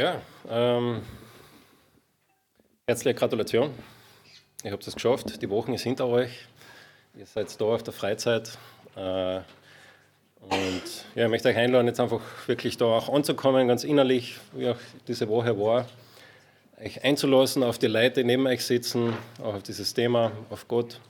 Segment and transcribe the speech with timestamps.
[0.00, 1.02] Ja, ähm,
[2.86, 3.74] herzliche Gratulation.
[4.64, 5.42] Ihr habt es geschafft.
[5.42, 6.30] Die Woche ist hinter euch.
[7.14, 8.56] Ihr seid da auf der Freizeit.
[8.96, 9.40] Äh,
[10.40, 10.82] und
[11.14, 14.78] ja, ich möchte euch einladen, jetzt einfach wirklich da auch anzukommen, ganz innerlich, wie auch
[15.08, 15.86] diese Woche war,
[16.82, 19.12] euch einzulassen auf die Leute, die neben euch sitzen,
[19.42, 21.00] auch auf dieses Thema, auf Gott.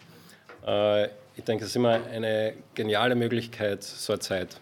[0.67, 1.05] Äh,
[1.37, 4.61] ich denke, es ist immer eine geniale Möglichkeit, so eine Zeit.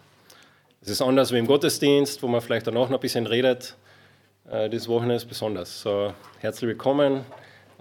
[0.79, 3.77] Es ist anders wie im Gottesdienst, wo man vielleicht danach noch ein bisschen redet.
[4.51, 5.81] Äh, dieses Wochenende ist besonders.
[5.81, 7.23] So, herzlich willkommen.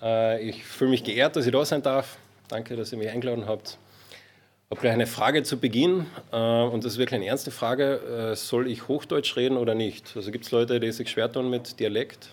[0.01, 2.17] Äh, ich fühle mich geehrt, dass ich da sein darf.
[2.47, 3.71] Danke, dass ihr mich eingeladen habt.
[3.71, 8.35] Ich habe gleich eine Frage zu Beginn äh, und das ist wirklich eine ernste Frage.
[8.37, 10.13] Soll ich Hochdeutsch reden oder nicht?
[10.15, 12.29] Also gibt es Leute, die sich schwer tun mit Dialekt?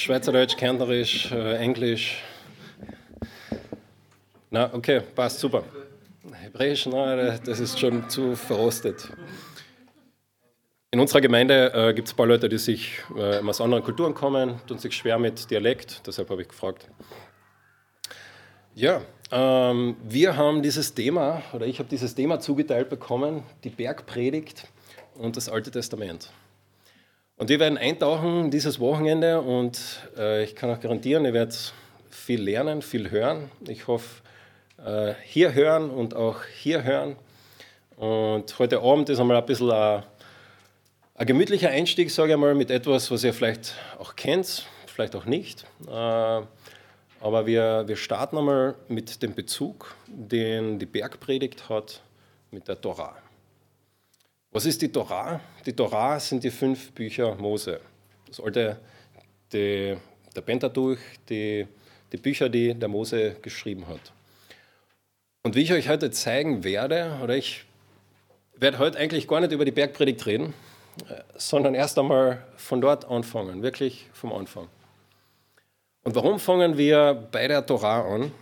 [0.00, 2.20] Schweizerdeutsch, Kärntnerisch, Englisch.
[4.50, 5.62] Na, okay, passt super.
[6.32, 9.08] Hebräisch, na, das ist schon zu verrostet.
[10.92, 14.14] In unserer Gemeinde äh, gibt es ein paar Leute, die sich äh, aus anderen Kulturen
[14.14, 16.88] kommen, tun sich schwer mit Dialekt, deshalb habe ich gefragt.
[18.74, 19.00] Ja,
[19.32, 24.68] ähm, wir haben dieses Thema, oder ich habe dieses Thema zugeteilt bekommen, die Bergpredigt
[25.14, 26.30] und das Alte Testament.
[27.36, 31.74] Und wir werden eintauchen dieses Wochenende und äh, ich kann auch garantieren, ihr werdet
[32.10, 33.50] viel lernen, viel hören.
[33.66, 34.22] Ich hoffe,
[34.84, 37.16] äh, hier hören und auch hier hören.
[37.96, 40.02] Und heute Abend ist einmal ein bisschen ein,
[41.18, 45.24] ein gemütlicher Einstieg, sage ich mal, mit etwas, was ihr vielleicht auch kennt, vielleicht auch
[45.24, 45.64] nicht.
[45.86, 52.02] Äh, aber wir, wir starten einmal mit dem Bezug, den die Bergpredigt hat
[52.50, 53.16] mit der Torah.
[54.50, 55.40] Was ist die Torah?
[55.64, 57.80] Die Torah sind die fünf Bücher Mose.
[58.26, 58.78] Das alte,
[59.52, 59.96] die,
[60.34, 60.98] der Pentateuch,
[61.30, 61.66] die,
[62.12, 64.12] die Bücher, die der Mose geschrieben hat.
[65.42, 67.64] Und wie ich euch heute zeigen werde, oder ich
[68.54, 70.52] werde heute eigentlich gar nicht über die Bergpredigt reden,
[71.36, 74.68] sondern erst einmal von dort anfangen, wirklich vom Anfang.
[76.02, 78.32] Und warum fangen wir bei der Torah an?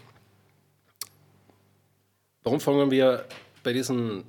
[2.43, 3.25] Warum fangen wir
[3.63, 4.25] bei diesem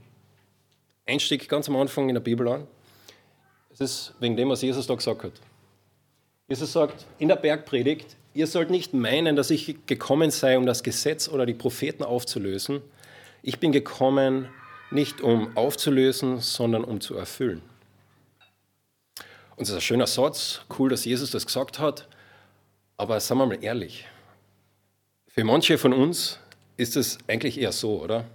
[1.06, 2.66] Einstieg ganz am Anfang in der Bibel an?
[3.74, 5.34] Es ist wegen dem, was Jesus da gesagt hat.
[6.48, 10.84] Jesus sagt in der Bergpredigt, ihr sollt nicht meinen, dass ich gekommen sei, um das
[10.84, 12.82] Gesetz oder die Propheten aufzulösen.
[13.42, 14.48] Ich bin gekommen,
[14.92, 17.62] nicht um aufzulösen, sondern um zu erfüllen.
[19.56, 22.08] Und das ist ein schöner Satz, cool, dass Jesus das gesagt hat.
[22.98, 24.06] Aber sagen wir mal ehrlich,
[25.28, 26.40] für manche von uns
[26.78, 28.26] ist es eigentlich eher so, oder?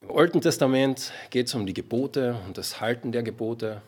[0.00, 3.82] Im Alten Testament geht es um die Gebote und das Halten der Gebote.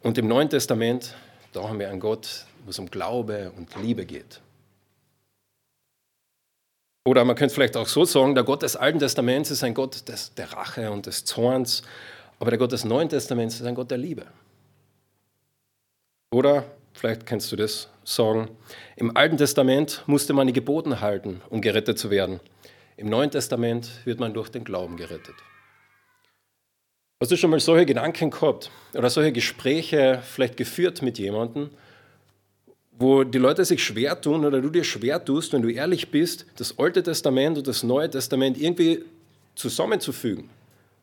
[0.00, 1.14] Und im Neuen Testament,
[1.52, 4.40] da haben wir einen Gott, wo es um Glaube und Liebe geht.
[7.04, 10.08] Oder man könnte vielleicht auch so sagen, der Gott des Alten Testaments ist ein Gott
[10.08, 11.82] des, der Rache und des Zorns,
[12.38, 14.26] aber der Gott des Neuen Testaments ist ein Gott der Liebe.
[16.32, 18.48] Oder vielleicht kennst du das sagen,
[18.96, 22.40] im Alten Testament musste man die Geboten halten, um gerettet zu werden.
[22.96, 25.34] Im Neuen Testament wird man durch den Glauben gerettet.
[27.20, 31.70] Hast du schon mal solche Gedanken gehabt oder solche Gespräche vielleicht geführt mit jemandem,
[32.92, 36.46] wo die Leute sich schwer tun oder du dir schwer tust, wenn du ehrlich bist,
[36.56, 39.04] das Alte Testament und das Neue Testament irgendwie
[39.54, 40.48] zusammenzufügen?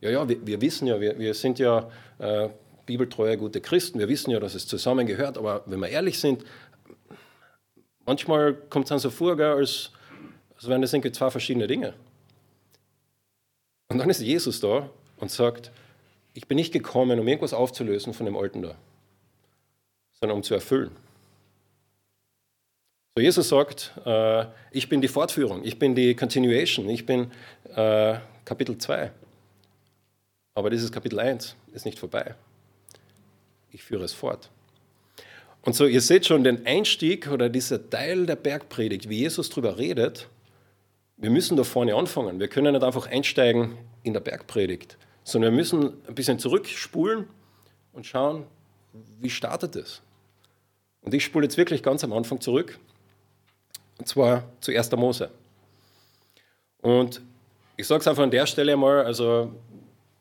[0.01, 2.49] Ja, ja, wir, wir wissen ja, wir, wir sind ja äh,
[2.89, 6.43] bibeltreue, gute Christen, wir wissen ja, dass es zusammengehört, aber wenn wir ehrlich sind,
[8.09, 9.91] Manchmal kommt es dann so vor, gell, als,
[10.55, 11.93] als wären das irgendwie zwei verschiedene Dinge.
[13.87, 15.69] Und dann ist Jesus da und sagt,
[16.33, 18.73] ich bin nicht gekommen, um irgendwas aufzulösen von dem Alten da,
[20.19, 20.89] sondern um zu erfüllen.
[23.15, 27.29] So Jesus sagt, äh, ich bin die Fortführung, ich bin die Continuation, ich bin
[27.75, 29.11] äh, Kapitel 2.
[30.55, 32.33] Aber dieses Kapitel 1 ist nicht vorbei.
[33.71, 34.49] Ich führe es fort.
[35.63, 39.77] Und so, ihr seht schon den Einstieg oder dieser Teil der Bergpredigt, wie Jesus darüber
[39.77, 40.27] redet.
[41.17, 42.39] Wir müssen da vorne anfangen.
[42.39, 47.27] Wir können nicht einfach einsteigen in der Bergpredigt, sondern wir müssen ein bisschen zurückspulen
[47.91, 48.45] und schauen,
[49.19, 50.01] wie startet es.
[51.01, 52.79] Und ich spule jetzt wirklich ganz am Anfang zurück,
[53.97, 54.91] und zwar zu 1.
[54.93, 55.29] Mose.
[56.81, 57.21] Und
[57.75, 59.53] ich sage es einfach an der Stelle mal, also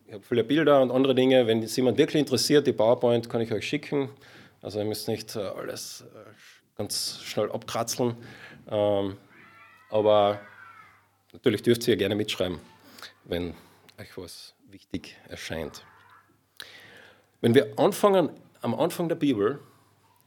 [0.09, 1.47] ich habe viele Bilder und andere Dinge.
[1.47, 4.09] Wenn es jemand wirklich interessiert, die PowerPoint kann ich euch schicken.
[4.63, 6.31] Also ihr müsst nicht äh, alles äh,
[6.79, 8.17] ganz schnell abkratzeln.
[8.71, 9.19] Ähm,
[9.91, 10.41] aber
[11.35, 12.59] natürlich dürft ihr gerne mitschreiben,
[13.25, 13.51] wenn
[14.01, 15.85] euch was wichtig erscheint.
[17.43, 18.31] Wenn wir anfangen
[18.63, 19.59] am Anfang der Bibel,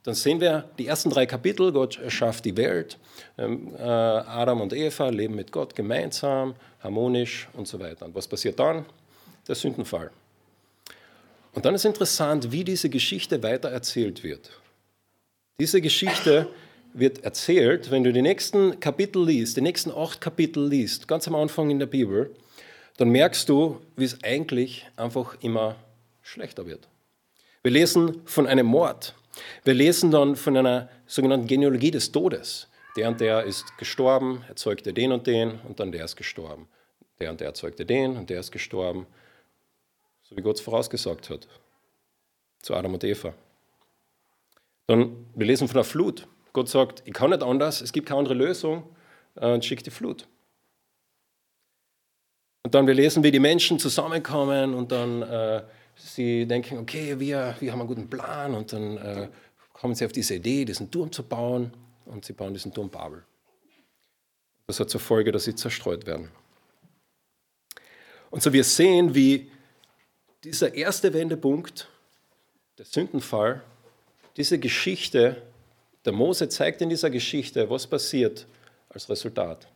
[0.03, 1.71] dann sehen wir die ersten drei Kapitel.
[1.71, 2.99] Gott erschafft die Welt.
[3.35, 8.05] Ähm, äh, Adam und Eva leben mit Gott gemeinsam, harmonisch und so weiter.
[8.05, 8.85] Und was passiert dann?
[9.47, 10.11] Der Sündenfall.
[11.53, 14.51] Und dann ist interessant, wie diese Geschichte weiter erzählt wird.
[15.59, 16.47] Diese Geschichte
[16.93, 21.35] wird erzählt, wenn du die nächsten Kapitel liest, die nächsten acht Kapitel liest, ganz am
[21.35, 22.35] Anfang in der Bibel,
[22.97, 25.75] dann merkst du, wie es eigentlich einfach immer
[26.21, 26.87] schlechter wird.
[27.63, 29.15] Wir lesen von einem Mord.
[29.63, 32.67] Wir lesen dann von einer sogenannten Genealogie des Todes.
[32.97, 36.67] Der und der ist gestorben, erzeugte den und den und dann der ist gestorben.
[37.19, 39.05] Der und der erzeugte den und der ist gestorben.
[40.31, 41.47] So wie Gott es vorausgesagt hat.
[42.61, 43.33] Zu Adam und Eva.
[44.87, 46.25] Dann, wir lesen von der Flut.
[46.53, 48.83] Gott sagt, ich kann nicht anders, es gibt keine andere Lösung
[49.35, 50.27] äh, und schickt die Flut.
[52.63, 55.63] Und dann wir lesen, wie die Menschen zusammenkommen und dann äh,
[55.95, 59.27] sie denken, okay, wir, wir haben einen guten Plan und dann äh,
[59.73, 61.73] kommen sie auf diese Idee, diesen Turm zu bauen
[62.05, 63.23] und sie bauen diesen Turm Babel.
[64.67, 66.31] Das hat zur Folge, dass sie zerstreut werden.
[68.29, 69.50] Und so wir sehen, wie
[70.43, 71.87] dieser erste Wendepunkt,
[72.77, 73.61] der Sündenfall,
[74.37, 75.41] diese Geschichte,
[76.05, 78.47] der Mose zeigt in dieser Geschichte, was passiert
[78.89, 79.67] als Resultat.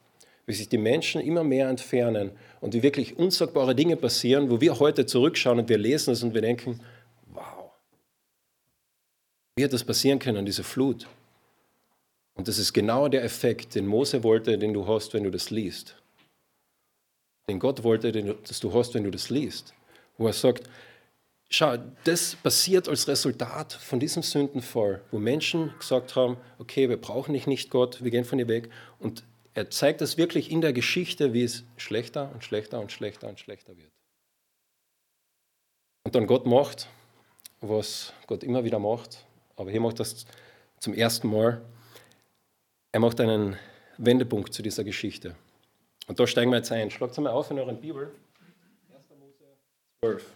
[0.48, 2.32] Wie sich die Menschen immer mehr entfernen
[2.62, 6.34] und wie wirklich unsagbare Dinge passieren, wo wir heute zurückschauen und wir lesen es und
[6.34, 6.80] wir denken,
[7.28, 7.72] wow,
[9.56, 11.08] wie hat das passieren können, diese Flut?
[12.36, 15.50] Und das ist genau der Effekt, den Mose wollte, den du hast, wenn du das
[15.50, 15.96] liest.
[17.48, 19.74] Den Gott wollte, den, dass du hast, wenn du das liest.
[20.18, 20.70] Wo er sagt,
[21.50, 27.34] schau, das passiert als Resultat von diesem Sündenfall, wo Menschen gesagt haben, okay, wir brauchen
[27.34, 28.70] dich nicht, Gott, wir gehen von dir weg.
[29.00, 29.24] Und
[29.54, 33.40] er zeigt das wirklich in der Geschichte, wie es schlechter und schlechter und schlechter und
[33.40, 33.92] schlechter wird.
[36.04, 36.88] Und dann Gott macht,
[37.62, 39.26] was Gott immer wieder macht,
[39.56, 40.26] aber hier macht das
[40.80, 41.62] zum ersten Mal.
[42.92, 43.58] Er macht einen
[43.98, 45.36] Wendepunkt zu dieser Geschichte.
[46.08, 46.92] Und da steigen wir jetzt ein.
[46.92, 48.12] Schlagt es einmal auf in euren Bibel.
[50.06, 50.14] 1.
[50.14, 50.36] Mose 12.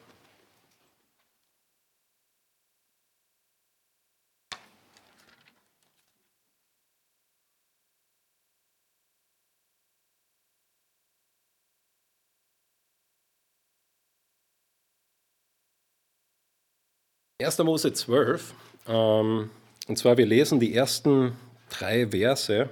[17.42, 17.58] 1.
[17.60, 18.54] Mose 12.
[18.88, 19.50] Ähm,
[19.88, 21.38] und zwar, wir lesen die ersten
[21.70, 22.70] drei Verse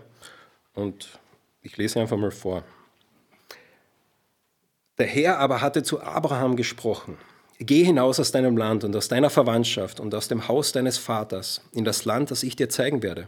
[0.74, 1.20] und
[1.62, 2.64] ich lese einfach mal vor.
[4.98, 7.18] Der Herr aber hatte zu Abraham gesprochen.
[7.60, 11.62] Geh hinaus aus deinem Land und aus deiner Verwandtschaft und aus dem Haus deines Vaters
[11.72, 13.28] in das Land, das ich dir zeigen werde.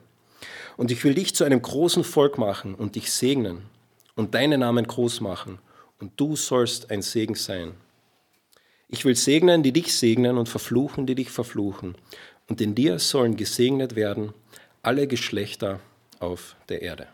[0.78, 3.64] Und ich will dich zu einem großen Volk machen und dich segnen
[4.16, 5.60] und deinen Namen groß machen
[6.00, 7.74] und du sollst ein Segen sein.
[8.88, 11.96] Ich will segnen, die dich segnen und verfluchen, die dich verfluchen.
[12.48, 14.34] Und in dir sollen gesegnet werden
[14.82, 15.80] alle Geschlechter
[16.20, 17.08] auf der Erde.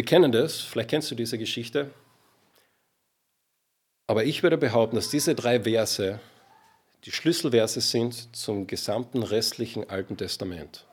[0.00, 1.90] Wir kennen das, vielleicht kennst du diese Geschichte,
[4.06, 6.18] aber ich würde behaupten, dass diese drei Verse
[7.04, 10.86] die Schlüsselverse sind zum gesamten restlichen Alten Testament.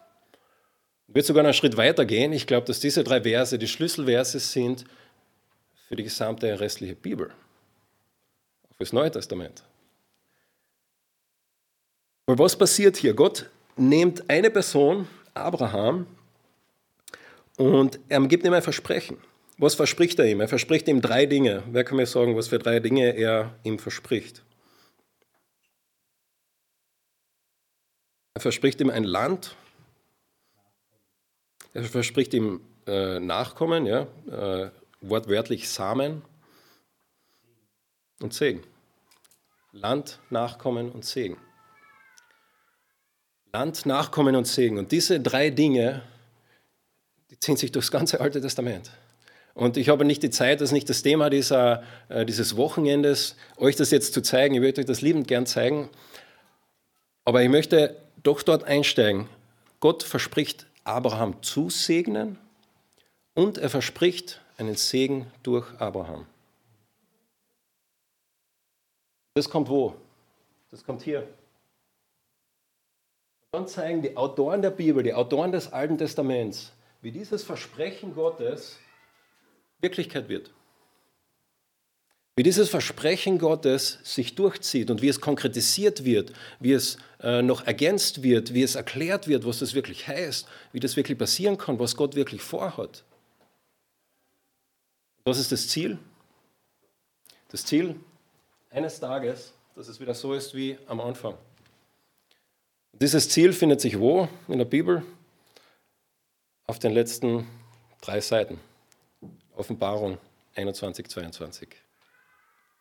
[1.08, 2.34] Ich würde sogar einen Schritt weiter gehen.
[2.34, 4.84] Ich glaube, dass diese drei Verse die Schlüsselverse sind
[5.88, 9.64] für die gesamte restliche Bibel, auch für das Neue Testament.
[12.26, 13.14] Und was passiert hier?
[13.14, 16.08] Gott nimmt eine Person, Abraham,
[17.58, 19.18] und er gibt ihm ein Versprechen.
[19.58, 20.40] Was verspricht er ihm?
[20.40, 21.64] Er verspricht ihm drei Dinge.
[21.72, 24.44] Wer kann mir sagen, was für drei Dinge er ihm verspricht?
[28.36, 29.56] Er verspricht ihm ein Land.
[31.74, 34.70] Er verspricht ihm äh, Nachkommen, ja, äh,
[35.02, 36.22] wortwörtlich Samen
[38.20, 38.62] und Segen.
[39.72, 41.38] Land, Nachkommen und Segen.
[43.52, 44.78] Land, Nachkommen und Segen.
[44.78, 46.04] Und diese drei Dinge,
[47.40, 48.92] ziehen sich durchs ganze Alte Testament.
[49.54, 53.36] Und ich habe nicht die Zeit, das ist nicht das Thema dieser, äh, dieses Wochenendes,
[53.58, 54.54] euch das jetzt zu zeigen.
[54.56, 55.90] Ich würde euch das liebend gern zeigen.
[57.26, 59.28] Aber ich möchte doch dort einsteigen.
[59.80, 62.38] Gott verspricht Abraham zu segnen
[63.34, 66.26] und er verspricht einen Segen durch Abraham.
[69.36, 69.96] Das kommt wo?
[70.72, 71.28] Das kommt hier.
[73.52, 78.78] Dann zeigen die Autoren der Bibel, die Autoren des Alten Testaments, wie dieses Versprechen Gottes
[79.82, 80.52] Wirklichkeit wird.
[82.36, 87.66] Wie dieses Versprechen Gottes sich durchzieht und wie es konkretisiert wird, wie es äh, noch
[87.66, 91.80] ergänzt wird, wie es erklärt wird, was das wirklich heißt, wie das wirklich passieren kann,
[91.80, 93.04] was Gott wirklich vorhat.
[95.26, 95.98] Was ist das Ziel?
[97.50, 97.96] Das Ziel
[98.70, 101.36] eines Tages, dass es wieder so ist wie am Anfang.
[102.94, 105.04] Dieses Ziel findet sich wo in der Bibel?
[106.70, 107.48] Auf den letzten
[108.02, 108.60] drei Seiten.
[109.56, 110.18] Offenbarung
[110.56, 111.70] 21, 22.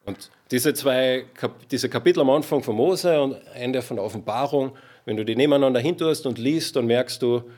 [0.04, 1.26] Und diese zwei
[1.70, 5.78] diese Kapitel am Anfang von Mose und Ende von der Offenbarung, wenn du die nebeneinander
[5.78, 7.48] hintust und liest, dann merkst du,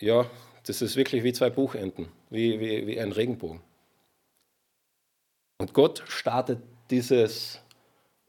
[0.00, 0.26] ja,
[0.66, 3.60] das ist wirklich wie zwei Buchenden, wie, wie, wie ein Regenbogen.
[5.58, 6.58] Und Gott startet
[6.90, 7.60] dieses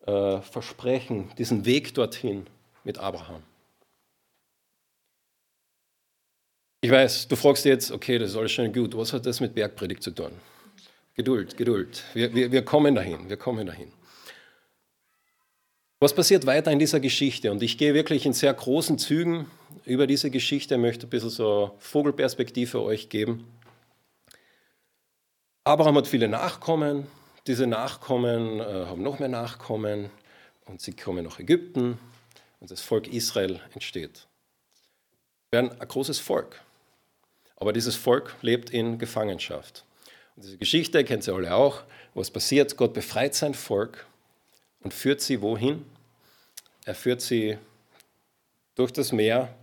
[0.05, 2.45] äh, Versprechen, diesen Weg dorthin
[2.83, 3.41] mit Abraham.
[6.81, 9.53] Ich weiß, du fragst jetzt, okay, das ist alles schön gut, was hat das mit
[9.53, 10.31] Bergpredigt zu tun?
[11.13, 12.05] Geduld, Geduld.
[12.13, 13.91] Wir, wir, wir kommen dahin, wir kommen dahin.
[15.99, 17.51] Was passiert weiter in dieser Geschichte?
[17.51, 19.51] Und ich gehe wirklich in sehr großen Zügen
[19.83, 23.45] über diese Geschichte, möchte ein bisschen so Vogelperspektive euch geben.
[25.65, 27.07] Abraham hat viele Nachkommen.
[27.47, 30.09] Diese Nachkommen äh, haben noch mehr Nachkommen
[30.65, 31.99] und sie kommen nach Ägypten
[32.61, 34.27] und das Volk Israel entsteht.
[35.49, 36.61] Wir werden ein großes Volk.
[37.59, 39.83] Aber dieses Volk lebt in Gefangenschaft.
[40.35, 41.83] Und diese Geschichte kennt ihr alle auch.
[42.13, 42.77] Was passiert?
[42.77, 44.07] Gott befreit sein Volk
[44.81, 45.85] und führt sie wohin?
[46.85, 47.57] Er führt sie
[48.75, 49.53] durch das Meer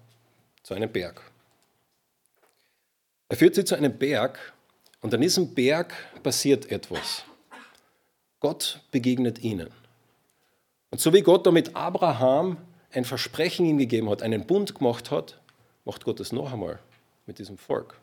[0.62, 1.22] zu einem Berg.
[3.28, 4.52] Er führt sie zu einem Berg
[5.00, 7.24] und an diesem Berg passiert etwas.
[8.40, 9.70] Gott begegnet ihnen.
[10.90, 12.58] Und so wie Gott damit Abraham
[12.92, 15.40] ein Versprechen ihm gegeben hat, einen Bund gemacht hat,
[15.84, 16.78] macht Gott es noch einmal
[17.26, 18.00] mit diesem Volk.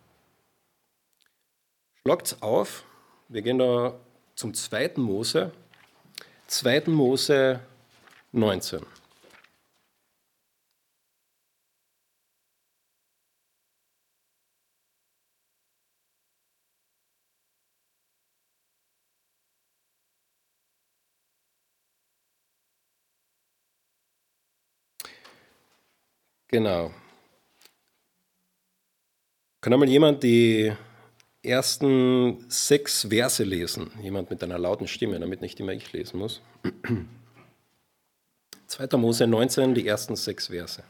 [2.02, 2.84] Schlagt auf,
[3.30, 4.00] wir gehen da
[4.36, 5.52] zum zweiten Mose,
[6.48, 6.84] 2.
[6.88, 7.62] Mose
[8.32, 8.86] 19.
[26.54, 26.94] Genau.
[29.64, 30.74] Kann einmal jemand die
[31.42, 33.92] ersten sechs Verse lesen?
[34.02, 36.42] Jemand mit einer lauten Stimme, damit nicht immer ich lesen muss.
[38.68, 38.98] 2.
[38.98, 40.84] Mose 19, die ersten sechs Verse.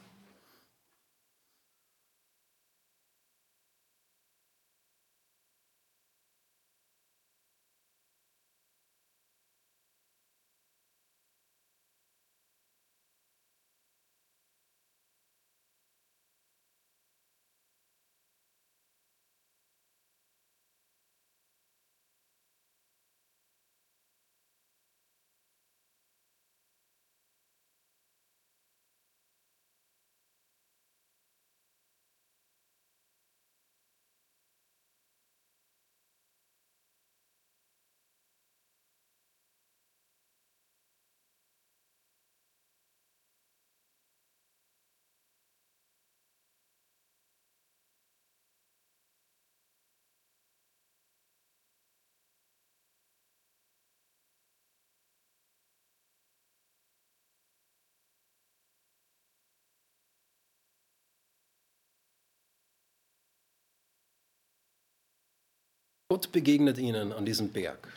[66.13, 67.87] Gott begegnet ihnen an diesem Berg.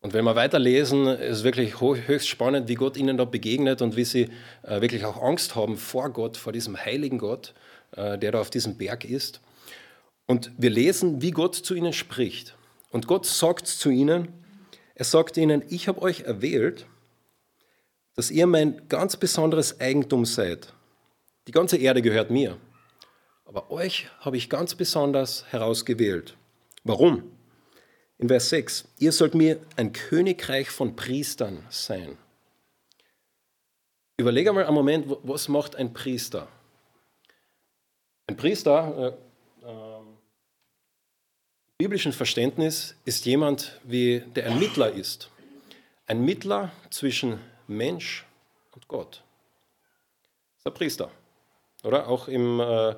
[0.00, 4.06] Und wenn wir weiterlesen, ist wirklich höchst spannend, wie Gott ihnen da begegnet und wie
[4.06, 4.30] sie
[4.62, 7.52] äh, wirklich auch Angst haben vor Gott, vor diesem heiligen Gott,
[7.94, 9.42] äh, der da auf diesem Berg ist.
[10.24, 12.56] Und wir lesen, wie Gott zu ihnen spricht.
[12.90, 14.28] Und Gott sagt zu ihnen,
[14.94, 16.86] er sagt ihnen, ich habe euch erwählt,
[18.16, 20.72] dass ihr mein ganz besonderes Eigentum seid.
[21.48, 22.56] Die ganze Erde gehört mir.
[23.44, 26.38] Aber euch habe ich ganz besonders herausgewählt.
[26.84, 27.30] Warum?
[28.18, 32.18] In Vers 6, ihr sollt mir ein Königreich von Priestern sein.
[34.16, 36.48] Überlege mal einen Moment, was macht ein Priester?
[38.26, 39.16] Ein Priester,
[39.62, 40.18] äh, äh, im
[41.78, 45.30] biblischen Verständnis, ist jemand, wie der ein Mittler ist.
[46.06, 48.26] Ein Mittler zwischen Mensch
[48.72, 49.22] und Gott.
[50.52, 51.10] Das ist ein Priester.
[51.82, 52.08] Oder?
[52.08, 52.94] Auch, im, äh,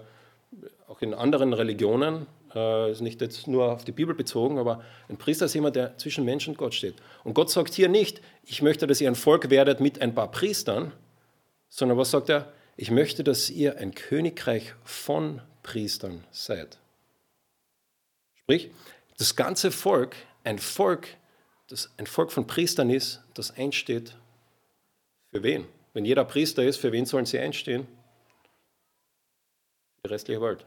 [0.89, 5.17] auch in anderen Religionen äh, ist nicht jetzt nur auf die Bibel bezogen, aber ein
[5.17, 6.95] Priester ist jemand, der zwischen Mensch und Gott steht.
[7.25, 10.31] Und Gott sagt hier nicht, ich möchte, dass ihr ein Volk werdet mit ein paar
[10.31, 10.93] Priestern,
[11.69, 12.53] sondern was sagt er?
[12.77, 16.79] Ich möchte, dass ihr ein Königreich von Priestern seid.
[18.35, 18.71] Sprich,
[19.19, 21.09] das ganze Volk, ein Volk,
[21.69, 24.17] das ein Volk von Priestern ist, das einsteht
[25.31, 25.67] für wen?
[25.95, 27.87] Wenn jeder Priester ist, für wen sollen sie einstehen?
[30.05, 30.67] Die restliche Welt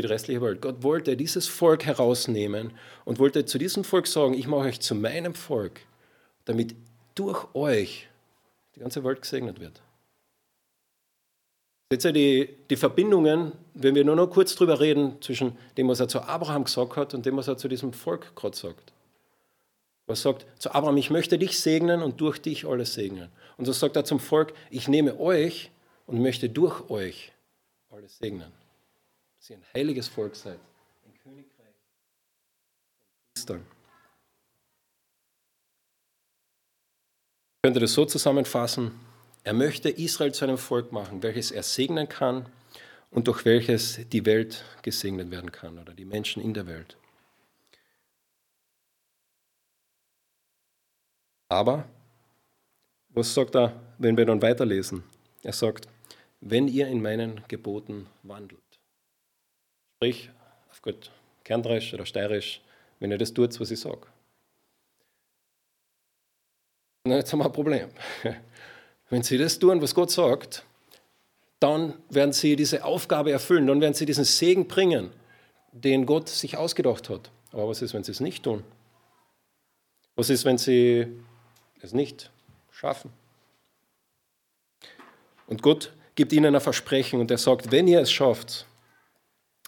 [0.00, 0.62] für die restliche Welt.
[0.62, 2.72] Gott wollte dieses Volk herausnehmen
[3.04, 5.80] und wollte zu diesem Volk sagen, ich mache euch zu meinem Volk,
[6.46, 6.74] damit
[7.14, 8.08] durch euch
[8.74, 9.82] die ganze Welt gesegnet wird.
[11.92, 16.08] Ihr die, die Verbindungen, wenn wir nur noch kurz drüber reden, zwischen dem, was er
[16.08, 18.92] zu Abraham gesagt hat und dem, was er zu diesem Volk gerade sagt.
[20.06, 23.28] Er sagt zu Abraham, ich möchte dich segnen und durch dich alles segnen.
[23.58, 25.70] Und so sagt er zum Volk, ich nehme euch
[26.06, 27.32] und möchte durch euch
[27.90, 28.59] alles segnen.
[29.40, 30.60] Dass ihr ein heiliges Volk seid,
[31.06, 33.66] ein Königreich von Priestern.
[37.56, 39.00] Ich könnte das so zusammenfassen,
[39.42, 42.50] er möchte Israel zu einem Volk machen, welches er segnen kann
[43.10, 46.98] und durch welches die Welt gesegnet werden kann oder die Menschen in der Welt.
[51.48, 51.88] Aber,
[53.08, 55.02] was sagt er, wenn wir dann weiterlesen?
[55.42, 55.88] Er sagt,
[56.42, 58.69] wenn ihr in meinen Geboten wandelt.
[60.00, 60.30] Sprich,
[60.70, 61.10] auf gut
[61.44, 62.62] Kerndresch oder Steirisch,
[63.00, 64.06] wenn ihr das tut, was ich sage.
[67.04, 67.90] Na, jetzt haben wir ein Problem.
[69.10, 70.64] Wenn sie das tun, was Gott sagt,
[71.58, 75.10] dann werden sie diese Aufgabe erfüllen, dann werden sie diesen Segen bringen,
[75.72, 77.30] den Gott sich ausgedacht hat.
[77.52, 78.64] Aber was ist, wenn sie es nicht tun?
[80.16, 81.08] Was ist, wenn sie
[81.82, 82.30] es nicht
[82.70, 83.12] schaffen?
[85.46, 88.66] Und Gott gibt ihnen ein Versprechen und er sagt, wenn ihr es schafft,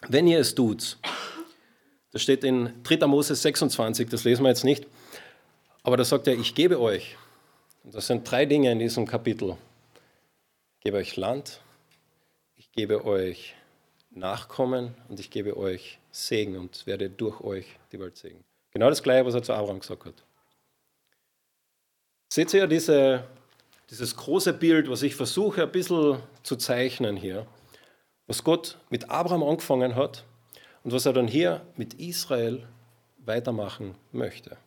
[0.09, 0.97] wenn ihr es tut,
[2.11, 3.07] das steht in 3.
[3.07, 4.85] Mose 26, das lesen wir jetzt nicht,
[5.83, 7.17] aber da sagt er, ich gebe euch,
[7.83, 9.57] und das sind drei Dinge in diesem Kapitel,
[10.77, 11.61] ich gebe euch Land,
[12.55, 13.55] ich gebe euch
[14.15, 18.43] Nachkommen und ich gebe euch Segen und werde durch euch die Welt segnen.
[18.71, 20.23] Genau das Gleiche, was er zu Abraham gesagt hat.
[22.29, 23.23] Seht ihr diese,
[23.89, 27.47] dieses große Bild, was ich versuche ein bisschen zu zeichnen hier,
[28.27, 30.23] was Gott mit Abraham angefangen hat
[30.83, 32.67] und was er dann hier mit Israel
[33.25, 34.57] weitermachen möchte.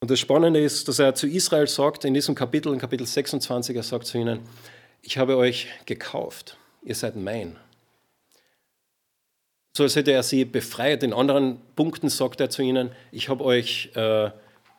[0.00, 3.74] Und das Spannende ist, dass er zu Israel sagt, in diesem Kapitel, in Kapitel 26,
[3.76, 4.40] er sagt zu ihnen,
[5.02, 7.56] ich habe euch gekauft, ihr seid mein.
[9.76, 11.02] So als hätte er sie befreit.
[11.02, 14.30] In anderen Punkten sagt er zu ihnen, ich habe euch, äh,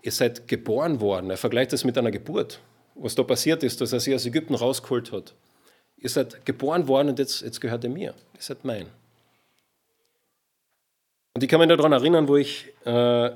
[0.02, 1.30] ihr seid geboren worden.
[1.30, 2.62] Er vergleicht das mit einer Geburt.
[3.00, 5.34] Was da passiert ist, dass er sie aus Ägypten rausgeholt hat.
[5.98, 8.14] Ihr seid geboren worden und jetzt, jetzt gehört ihr mir.
[8.34, 8.88] Ihr seid mein.
[11.34, 13.32] Und ich kann mich daran erinnern, wo ich äh,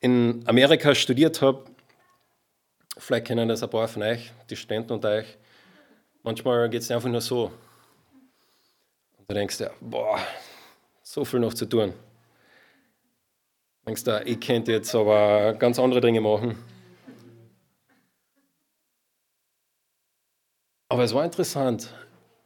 [0.00, 1.64] in Amerika studiert habe.
[2.96, 5.36] Vielleicht kennen das ein paar von euch, die Studenten unter euch.
[6.22, 7.50] Manchmal geht es einfach nur so.
[9.18, 10.18] Und du denkst dir, boah,
[11.02, 11.92] so viel noch zu tun.
[13.80, 16.56] Du denkst du, ich könnte jetzt aber ganz andere Dinge machen.
[20.94, 21.92] Aber es war interessant.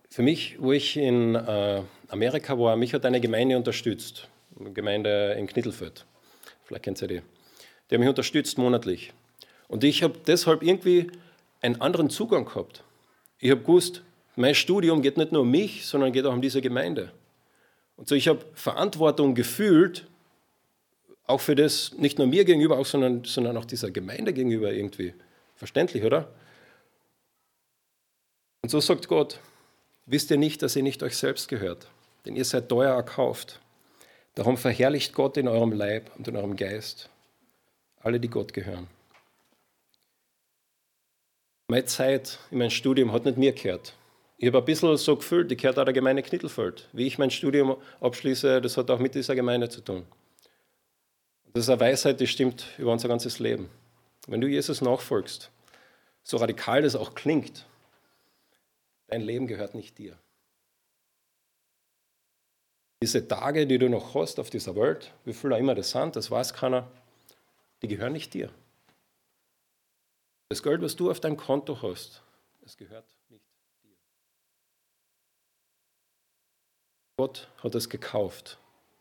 [0.09, 4.27] Für mich, wo ich in äh, Amerika war, mich hat eine Gemeinde unterstützt.
[4.59, 6.07] Eine Gemeinde in Knittelfeld.
[6.65, 7.21] Vielleicht kennt ihr die.
[7.91, 9.13] Die haben mich unterstützt monatlich.
[9.69, 11.09] Und ich habe deshalb irgendwie
[11.61, 12.85] einen anderen Zugang gehabt.
[13.39, 14.03] Ich habe gewusst,
[14.35, 17.13] mein Studium geht nicht nur um mich, sondern geht auch um diese Gemeinde.
[17.99, 20.07] Und so ich habe Verantwortung gefühlt,
[21.27, 25.13] auch für das, nicht nur mir gegenüber, auch, sondern, sondern auch dieser Gemeinde gegenüber irgendwie.
[25.55, 26.29] Verständlich, oder?
[28.63, 29.41] Und so sagt Gott,
[30.07, 31.89] wisst ihr nicht, dass ihr nicht euch selbst gehört,
[32.25, 33.61] denn ihr seid teuer erkauft.
[34.35, 37.11] Darum verherrlicht Gott in eurem Leib und in eurem Geist,
[38.01, 38.89] alle, die Gott gehören.
[41.69, 43.95] Meine Zeit in meinem Studium hat nicht mir gehört.
[44.39, 46.89] Ich habe ein bisschen so gefühlt, ich gehört auch der Gemeinde Knittelfeld.
[46.93, 50.07] Wie ich mein Studium abschließe, das hat auch mit dieser Gemeinde zu tun.
[51.53, 53.69] Das ist eine Weisheit, die stimmt über unser ganzes Leben.
[54.29, 55.51] Wenn du Jesus nachfolgst,
[56.23, 57.67] so radikal das auch klingt,
[59.09, 60.17] dein Leben gehört nicht dir.
[63.03, 66.17] Diese Tage, die du noch hast auf dieser Welt, wie viel auch immer das sind,
[66.17, 66.91] das weiß keiner,
[67.83, 68.53] die gehören nicht dir.
[70.49, 72.23] Das Geld, was du auf deinem Konto hast,
[72.61, 73.45] das gehört nicht
[73.83, 73.97] dir.
[77.17, 78.59] Gott hat es gekauft.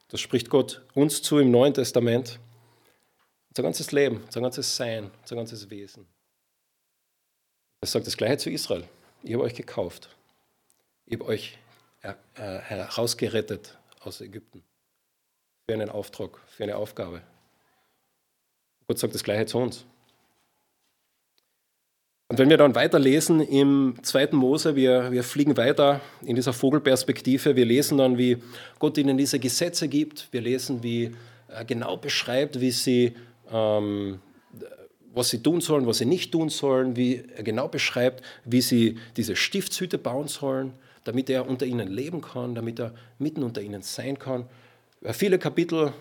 [0.09, 2.39] Das spricht Gott uns zu im Neuen Testament.
[3.49, 6.07] Unser ganzes Leben, unser ganzes Sein, unser ganzes Wesen.
[7.81, 8.87] Er sagt das Gleiche zu Israel.
[9.27, 10.07] Ich habe euch gekauft.
[11.05, 11.57] Ich habe euch
[12.01, 14.63] äh, herausgerettet aus Ägypten
[15.65, 17.21] für einen Auftrag, für eine Aufgabe.
[18.87, 19.85] Gott sagt das Gleiche zu uns.
[22.29, 27.57] Und wenn wir dann weiterlesen im zweiten Mose, wir, wir fliegen weiter in dieser Vogelperspektive,
[27.57, 28.41] wir lesen dann, wie
[28.79, 31.13] Gott ihnen diese Gesetze gibt, wir lesen, wie
[31.49, 33.13] er genau beschreibt, wie sie,
[33.51, 34.21] ähm,
[35.17, 38.97] was sie tun sollen, was sie nicht tun sollen, wie er genau beschreibt, wie sie
[39.17, 43.81] diese Stiftshütte bauen sollen, damit er unter ihnen leben kann, damit er mitten unter ihnen
[43.81, 44.45] sein kann.
[45.11, 45.93] Viele Kapitel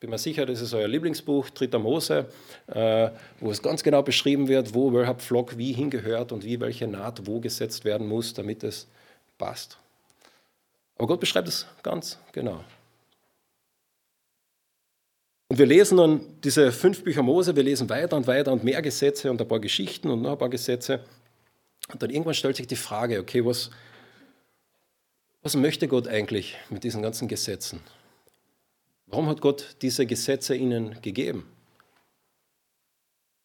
[0.00, 2.26] bin mir sicher, das ist euer Lieblingsbuch, Dritter Mose,
[2.66, 6.86] äh, wo es ganz genau beschrieben wird, wo welcher Pflock wie hingehört und wie welche
[6.86, 8.86] Naht wo gesetzt werden muss, damit es
[9.38, 9.78] passt.
[10.98, 12.64] Aber Gott beschreibt es ganz genau.
[15.48, 18.82] Und wir lesen dann diese fünf Bücher Mose, wir lesen weiter und weiter und mehr
[18.82, 21.00] Gesetze und ein paar Geschichten und noch ein paar Gesetze.
[21.92, 23.70] Und dann irgendwann stellt sich die Frage, okay, was,
[25.42, 27.80] was möchte Gott eigentlich mit diesen ganzen Gesetzen?
[29.06, 31.46] Warum hat Gott diese Gesetze ihnen gegeben?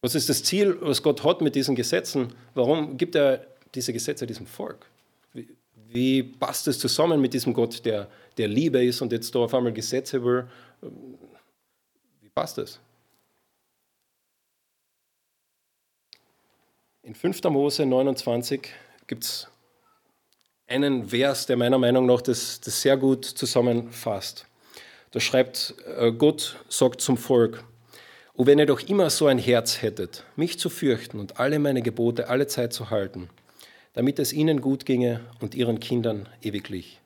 [0.00, 2.32] Was ist das Ziel, was Gott hat mit diesen Gesetzen?
[2.54, 4.86] Warum gibt er diese Gesetze diesem Volk?
[5.32, 5.48] Wie,
[5.90, 9.54] wie passt es zusammen mit diesem Gott, der, der Liebe ist und jetzt da auf
[9.54, 10.48] einmal Gesetze will?
[12.34, 12.80] Passt es?
[17.02, 17.42] In 5.
[17.44, 18.68] Mose 29
[19.06, 19.48] gibt es
[20.66, 24.46] einen Vers, der meiner Meinung nach das, das sehr gut zusammenfasst.
[25.10, 27.64] Da schreibt äh, Gott, sagt zum Volk,
[28.34, 31.82] O wenn ihr doch immer so ein Herz hättet, mich zu fürchten und alle meine
[31.82, 33.28] Gebote alle Zeit zu halten,
[33.92, 37.01] damit es ihnen gut ginge und ihren Kindern ewiglich.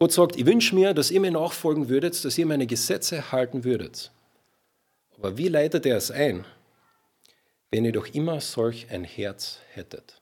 [0.00, 3.62] Gott sagt, ich wünsche mir, dass ihr mir nachfolgen würdet, dass ihr meine Gesetze halten
[3.62, 4.10] würdet.
[5.16, 6.44] Aber wie leitet er es ein?
[7.70, 10.20] wenn ihr doch immer solch ein Herz hättet.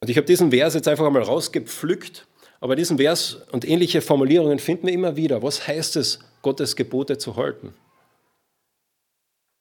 [0.00, 2.26] Und ich habe diesen Vers jetzt einfach einmal rausgepflückt,
[2.60, 5.42] aber diesen Vers und ähnliche Formulierungen finden wir immer wieder.
[5.42, 7.74] Was heißt es, Gottes Gebote zu halten?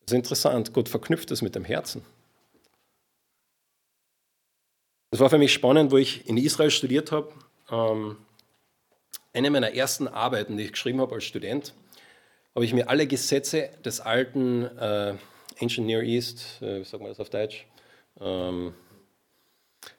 [0.02, 2.04] Das ist interessant, Gott verknüpft es mit dem Herzen.
[5.12, 7.34] Das war für mich spannend, wo ich in Israel studiert habe.
[7.72, 8.18] Ähm,
[9.34, 11.74] eine meiner ersten Arbeiten, die ich geschrieben habe als Student,
[12.56, 15.14] habe ich mir alle Gesetze des alten äh,
[15.62, 17.66] Ancient Near East, äh, wie sagt man das auf Deutsch?
[18.20, 18.74] Ähm,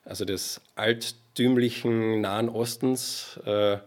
[0.04, 3.78] also des alttümlichen Nahen Ostens, äh,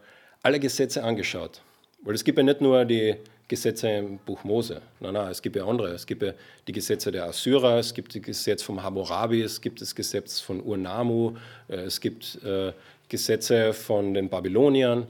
[0.42, 1.62] alle Gesetze angeschaut.
[2.02, 3.16] Weil es gibt ja nicht nur die
[3.48, 5.90] Gesetze im Buch Mose, nein, nein, es gibt ja andere.
[5.90, 6.34] Es gibt ja
[6.68, 10.62] die Gesetze der Assyrer, es gibt das Gesetz vom Hammurabi, es gibt das Gesetz von
[10.62, 11.36] Urnamu,
[11.68, 12.74] äh, es gibt äh,
[13.10, 15.08] Gesetze von den Babyloniern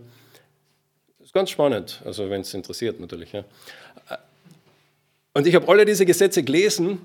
[1.21, 3.31] ist ganz spannend, also wenn es interessiert natürlich.
[3.31, 3.43] Ja.
[5.33, 6.99] Und ich habe alle diese Gesetze gelesen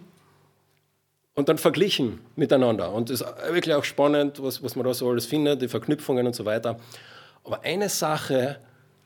[1.34, 2.92] und dann verglichen miteinander.
[2.92, 6.26] Und es ist wirklich auch spannend, was, was man da so alles findet, die Verknüpfungen
[6.26, 6.78] und so weiter.
[7.44, 8.58] Aber eine Sache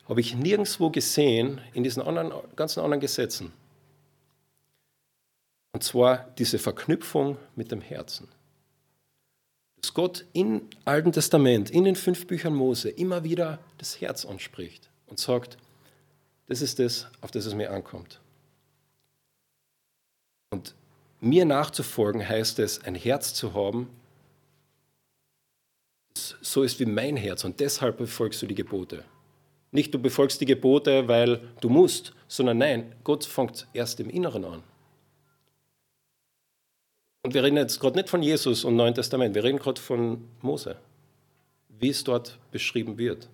[0.09, 3.53] habe ich nirgendwo gesehen in diesen anderen, ganzen anderen Gesetzen.
[5.71, 8.27] Und zwar diese Verknüpfung mit dem Herzen.
[9.83, 14.89] Dass Gott im Alten Testament, in den fünf Büchern Mose, immer wieder das Herz anspricht
[15.07, 15.57] und sagt,
[16.47, 18.21] das ist das, auf das es mir ankommt.
[20.51, 20.73] Und
[21.19, 23.89] mir nachzufolgen heißt es, ein Herz zu haben,
[26.13, 29.03] das so ist wie mein Herz und deshalb befolgst du die Gebote.
[29.71, 34.45] Nicht du befolgst die Gebote, weil du musst, sondern nein, Gott fängt erst im Inneren
[34.45, 34.63] an.
[37.25, 40.27] Und wir reden jetzt gerade nicht von Jesus und Neuen Testament, wir reden gerade von
[40.41, 40.75] Mose,
[41.69, 43.29] wie es dort beschrieben wird.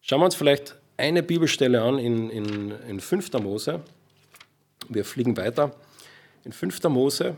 [0.00, 3.32] Schauen wir uns vielleicht eine Bibelstelle an in, in, in 5.
[3.34, 3.80] Mose.
[4.88, 5.72] Wir fliegen weiter.
[6.44, 6.82] In 5.
[6.84, 7.36] Mose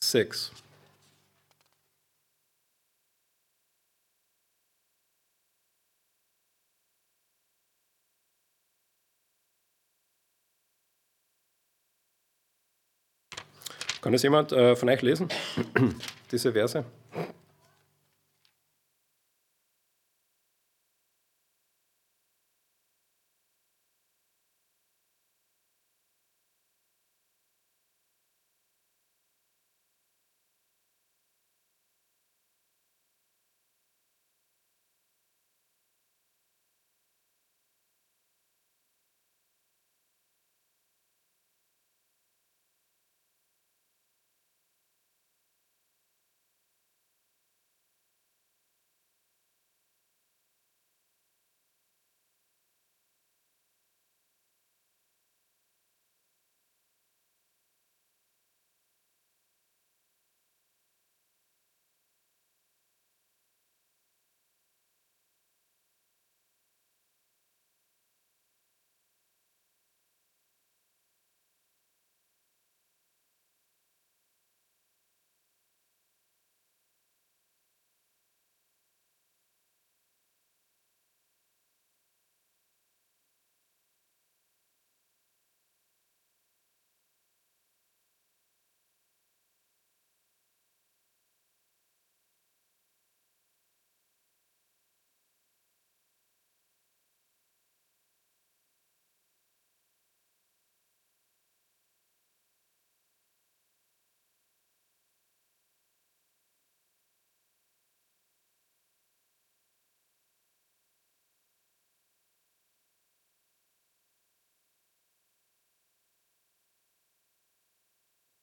[0.00, 0.52] 6.
[14.02, 15.28] Kann das jemand äh, von euch lesen,
[16.32, 16.84] diese Verse?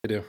[0.01, 0.23] Bitte.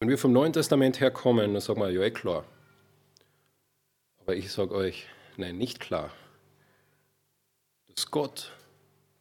[0.00, 2.44] Wenn wir vom Neuen Testament her kommen, dann sagen wir, ja, eh klar.
[4.20, 6.12] Aber ich sage euch, nein, nicht klar.
[7.88, 8.52] Dass Gott,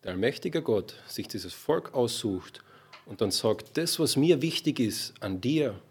[0.03, 2.63] der allmächtige Gott, sich dieses Volk aussucht
[3.07, 5.81] und dann sagt, das, was mir wichtig ist an dir,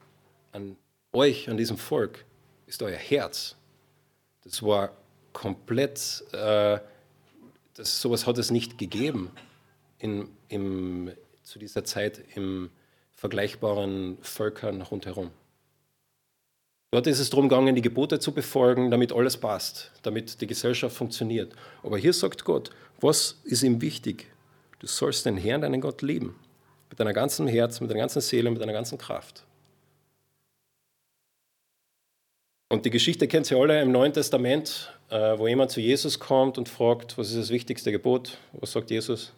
[0.53, 0.77] an
[1.13, 2.25] euch, an diesem Volk,
[2.67, 3.57] ist euer Herz.
[4.45, 4.97] Das war
[5.37, 6.79] komplett, äh,
[7.75, 9.31] das, sowas hat es nicht gegeben
[9.99, 12.71] in, im, zu dieser Zeit im
[13.13, 15.31] vergleichbaren Völkern rundherum.
[16.91, 20.97] Dort ist es darum gegangen, die Gebote zu befolgen, damit alles passt, damit die Gesellschaft
[20.97, 21.55] funktioniert.
[21.83, 22.71] Aber hier sagt Gott,
[23.03, 24.33] was ist ihm wichtig?
[24.79, 26.35] Du sollst den Herrn, deinen Gott lieben.
[26.89, 29.45] Mit deiner ganzen Herz, mit deiner ganzen Seele, mit deiner ganzen Kraft.
[32.71, 36.69] Und die Geschichte kennt ihr alle im Neuen Testament, wo jemand zu Jesus kommt und
[36.69, 38.39] fragt, was ist das wichtigste Gebot?
[38.53, 39.33] Was sagt Jesus?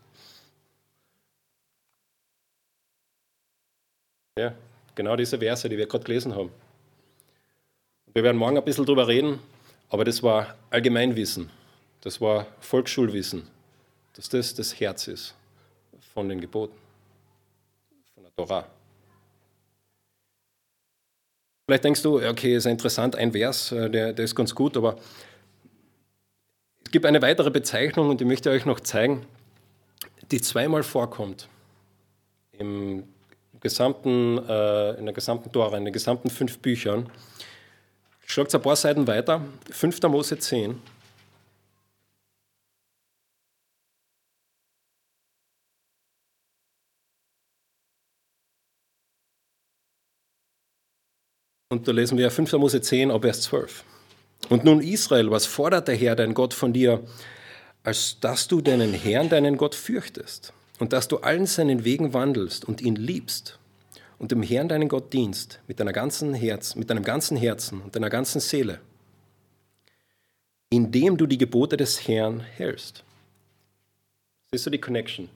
[4.39, 4.55] Ja,
[4.95, 6.51] genau diese Verse, die wir gerade gelesen haben.
[8.15, 9.41] Wir werden morgen ein bisschen darüber reden,
[9.91, 11.51] aber das war Allgemeinwissen,
[12.01, 13.47] das war Volksschulwissen,
[14.15, 15.35] dass das das Herz ist
[16.15, 16.77] von den Geboten,
[18.15, 18.67] von der Torah.
[21.67, 24.97] Vielleicht denkst du, okay, ist interessant, ein Vers, äh, der, der ist ganz gut, aber
[26.89, 29.27] es gibt eine weitere Bezeichnung und die möchte ich euch noch zeigen,
[30.31, 31.47] die zweimal vorkommt
[32.53, 33.05] im
[33.61, 37.11] gesamten, äh, in der gesamten Tora, in den gesamten fünf Büchern.
[38.25, 40.01] Schlagt ein paar Seiten weiter, 5.
[40.09, 40.81] Mose 10.
[51.71, 52.55] Und da lesen wir 5.
[52.55, 53.85] Mose 10, ab Vers 12.
[54.49, 57.03] Und nun Israel, was fordert der Herr, dein Gott, von dir,
[57.83, 60.53] als dass du deinen Herrn, deinen Gott fürchtest?
[60.79, 63.59] und dass du allen seinen Wegen wandelst und ihn liebst
[64.19, 67.95] und dem Herrn deinen Gott dienst mit, deiner ganzen Herz, mit deinem ganzen Herzen und
[67.95, 68.81] deiner ganzen Seele,
[70.71, 73.05] indem du die Gebote des Herrn hältst.
[74.51, 75.29] Siehst du die Connection?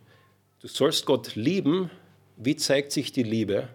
[0.60, 1.90] Du sollst Gott lieben.
[2.36, 3.68] Wie zeigt sich die Liebe,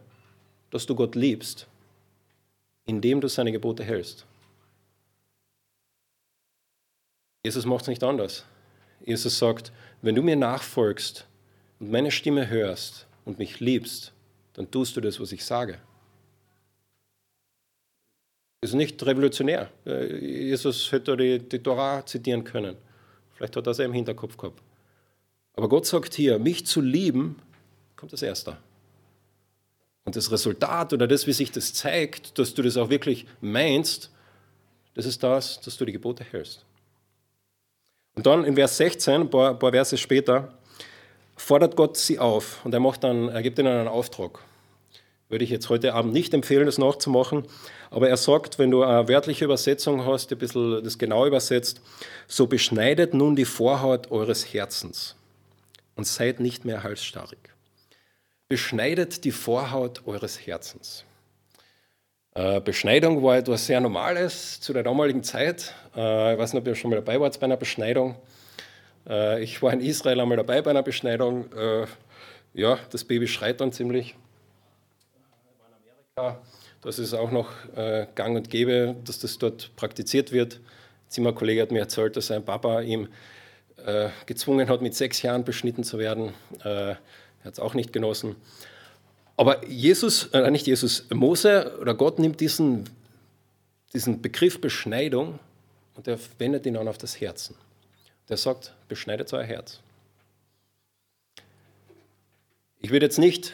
[0.72, 1.68] dass du Gott liebst?
[2.86, 4.26] Indem du seine Gebote hältst.
[7.44, 8.46] Jesus macht es nicht anders.
[9.06, 9.72] Jesus sagt,
[10.02, 11.28] wenn du mir nachfolgst,
[11.80, 14.14] und meine Stimme hörst und mich liebst,
[14.54, 15.80] dann tust du das, was ich sage.
[18.62, 19.70] Ist nicht revolutionär.
[19.86, 22.76] Äh, Jesus hätte die, die Torah zitieren können.
[23.36, 24.64] Vielleicht hat er das im Hinterkopf gehabt.
[25.54, 27.40] Aber Gott sagt hier, mich zu lieben,
[27.96, 28.58] kommt das Erste.
[30.06, 34.12] Und das Resultat oder das, wie sich das zeigt, dass du das auch wirklich meinst,
[34.96, 36.66] das ist das, dass du die Gebote hältst.
[38.18, 40.52] Und dann in Vers 16, ein paar, paar Verse später,
[41.36, 44.40] fordert Gott sie auf und er, macht dann, er gibt ihnen einen Auftrag.
[45.30, 47.44] Würde ich jetzt heute Abend nicht empfehlen, das nachzumachen,
[47.92, 51.80] aber er sagt, wenn du eine wörtliche Übersetzung hast, ein bisschen das genau übersetzt,
[52.26, 55.16] so beschneidet nun die Vorhaut eures Herzens
[55.96, 57.38] und seid nicht mehr halsstarrig.
[58.50, 61.06] Beschneidet die Vorhaut eures Herzens.
[62.38, 65.74] Äh, Beschneidung war etwas sehr Normales zu der damaligen Zeit.
[65.96, 68.14] Äh, ich weiß nicht, ob ihr schon mal dabei wart bei einer Beschneidung.
[69.10, 71.46] Äh, ich war in Israel einmal dabei bei einer Beschneidung.
[72.54, 74.10] Ja, das Baby schreit dann ziemlich.
[74.10, 76.42] Ich war in Amerika.
[76.84, 77.50] Das ist auch noch
[78.14, 80.56] gang und gäbe, dass das dort praktiziert wird.
[80.58, 83.08] Ein Zimmerkollege hat mir erzählt, dass sein Papa ihm
[84.26, 86.34] gezwungen hat, mit sechs Jahren beschnitten zu werden.
[86.64, 86.98] er
[87.44, 88.36] hat es auch nicht genossen.
[89.38, 92.90] Aber Jesus, äh, nicht Jesus, Mose oder Gott nimmt diesen,
[93.94, 95.40] diesen Begriff Beschneidung
[95.96, 97.56] und er wendet ihn dann auf das Herzen
[98.30, 99.80] der sagt, beschneidet euer Herz.
[102.80, 103.54] Ich würde jetzt nicht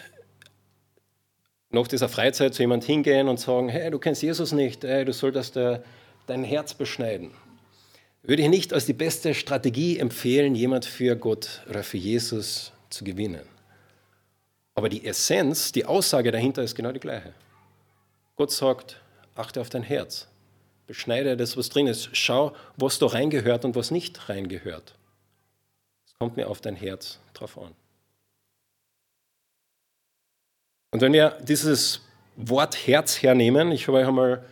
[1.70, 5.14] nach dieser Freizeit zu jemand hingehen und sagen, hey, du kennst Jesus nicht, hey, du
[5.14, 5.80] solltest äh,
[6.28, 7.32] dein Herz beschneiden.
[8.22, 13.04] Würde ich nicht als die beste Strategie empfehlen, jemand für Gott oder für Jesus zu
[13.04, 13.53] gewinnen.
[14.76, 17.34] Aber die Essenz, die Aussage dahinter ist genau die gleiche.
[18.36, 19.00] Gott sagt,
[19.36, 20.28] achte auf dein Herz.
[20.88, 22.10] Beschneide das, was drin ist.
[22.14, 24.96] Schau, was da reingehört und was nicht reingehört.
[26.06, 27.74] Es kommt mir auf dein Herz drauf an.
[30.92, 32.02] Und wenn wir dieses
[32.36, 34.44] Wort Herz hernehmen, ich habe euch einmal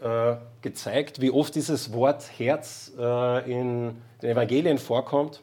[0.00, 5.42] äh, gezeigt, wie oft dieses Wort Herz äh, in den Evangelien vorkommt.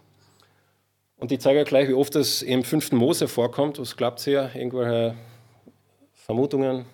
[1.24, 2.92] Und ich zeige euch gleich, wie oft es im 5.
[2.92, 3.80] Mose vorkommt.
[3.80, 4.54] Was glaubt ihr?
[4.54, 5.16] Irgendwelche
[6.12, 6.86] Vermutungen?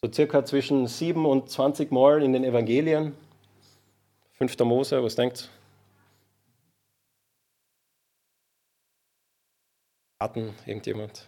[0.00, 3.16] so circa zwischen 7 und 20 Mal in den Evangelien.
[4.34, 4.60] 5.
[4.60, 5.50] Mose, was denkt?
[10.22, 11.26] Raten, irgendjemand?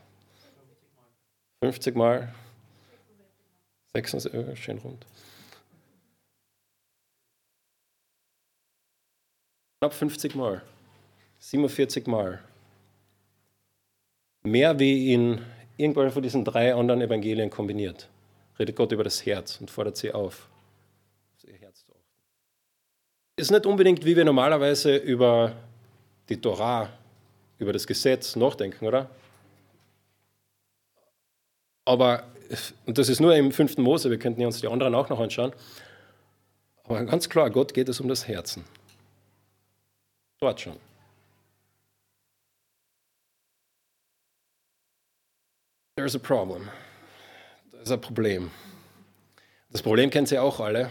[1.64, 2.32] 50 Mal?
[3.92, 5.04] 76, schön rund.
[9.80, 10.62] Knapp 50 Mal.
[11.38, 12.40] 47 Mal.
[14.42, 15.40] Mehr wie in
[15.76, 18.08] irgendwann von diesen drei anderen Evangelien kombiniert.
[18.58, 20.48] Redet Gott über das Herz und fordert sie auf,
[21.36, 22.02] auf ihr Herz zu achten.
[23.36, 25.54] Ist nicht unbedingt, wie wir normalerweise über
[26.28, 26.90] die Torah,
[27.58, 29.08] über das Gesetz nachdenken, oder?
[31.84, 32.24] Aber,
[32.84, 35.52] und das ist nur im fünften Mose, wir könnten uns die anderen auch noch anschauen.
[36.84, 38.64] Aber ganz klar, Gott geht es um das Herzen.
[40.40, 40.87] Dort schon.
[45.98, 46.68] There's a problem.
[47.72, 48.52] Das ist ein Problem.
[49.72, 50.90] Das Problem kennen Sie auch alle.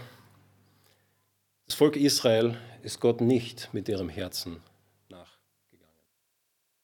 [1.66, 4.60] Das Volk Israel ist Gott nicht mit ihrem Herzen
[5.08, 5.94] nachgegangen.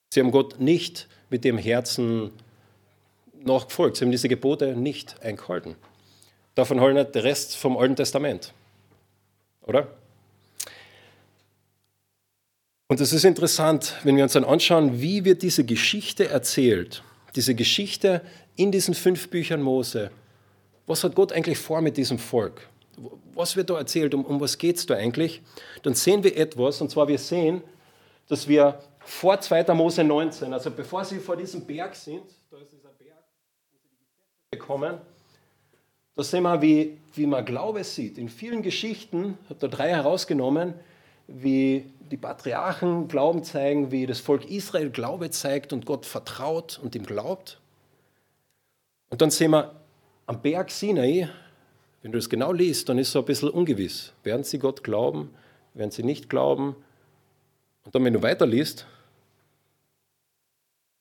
[0.08, 2.30] Sie haben Gott nicht mit dem Herzen
[3.42, 3.98] nachgefolgt.
[3.98, 5.76] Sie haben diese Gebote nicht eingehalten.
[6.54, 8.54] Davon handelt der Rest vom Alten Testament.
[9.60, 9.98] Oder?
[12.88, 17.02] Und es ist interessant, wenn wir uns dann anschauen, wie wird diese Geschichte erzählt
[17.36, 18.22] diese Geschichte
[18.56, 20.10] in diesen fünf Büchern Mose.
[20.86, 22.68] Was hat Gott eigentlich vor mit diesem Volk?
[23.34, 24.14] Was wird da erzählt?
[24.14, 25.42] Um, um was geht es da eigentlich?
[25.82, 27.62] Dann sehen wir etwas, und zwar wir sehen,
[28.28, 29.64] dass wir vor 2.
[29.74, 33.24] Mose 19, also bevor sie vor diesem Berg sind, da ist dieser Berg,
[33.70, 34.98] wo sie die Gesetze bekommen,
[36.16, 38.18] da sehen wir, wie, wie man Glaube sieht.
[38.18, 40.74] In vielen Geschichten, hat da drei herausgenommen,
[41.26, 46.94] wie die Patriarchen Glauben zeigen, wie das Volk Israel Glaube zeigt und Gott vertraut und
[46.94, 47.60] ihm glaubt.
[49.10, 49.74] Und dann sehen wir
[50.26, 51.28] am Berg Sinai,
[52.02, 54.12] wenn du das genau liest, dann ist es so ein bisschen ungewiss.
[54.24, 55.34] Werden sie Gott glauben?
[55.72, 56.76] Werden sie nicht glauben?
[57.84, 58.86] Und dann, wenn du weiterliest,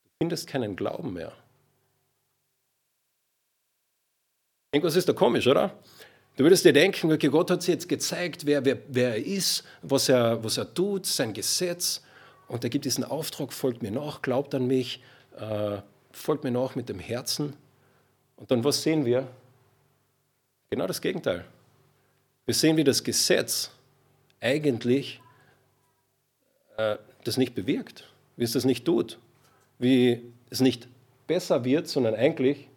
[0.04, 1.34] du findest keinen Glauben mehr.
[4.72, 5.78] Irgendwas ist da komisch, oder?
[6.36, 9.64] Du würdest dir denken, okay, Gott hat sich jetzt gezeigt, wer, wer, wer er ist,
[9.84, 12.02] was er, was er tut, sein Gesetz.
[12.48, 15.04] Und er gibt diesen Auftrag, folgt mir nach, glaubt an mich,
[15.38, 15.78] äh,
[16.12, 17.54] folgt mir nach mit dem Herzen.
[18.36, 19.28] Und dann was sehen wir?
[20.72, 21.46] Genau das Gegenteil.
[22.46, 23.70] Wir sehen, wie das Gesetz
[24.42, 25.22] eigentlich
[26.78, 29.20] äh, das nicht bewirkt, wie es das nicht tut,
[29.78, 30.88] wie es nicht
[31.28, 32.68] besser wird, sondern eigentlich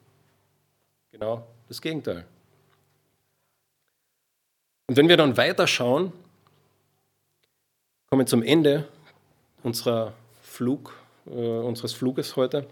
[1.11, 2.27] genau das Gegenteil.
[4.87, 6.13] Und wenn wir dann weiterschauen,
[8.09, 8.89] kommen wir zum Ende
[9.63, 10.97] unserer Flug,
[11.27, 12.67] äh, unseres Fluges heute.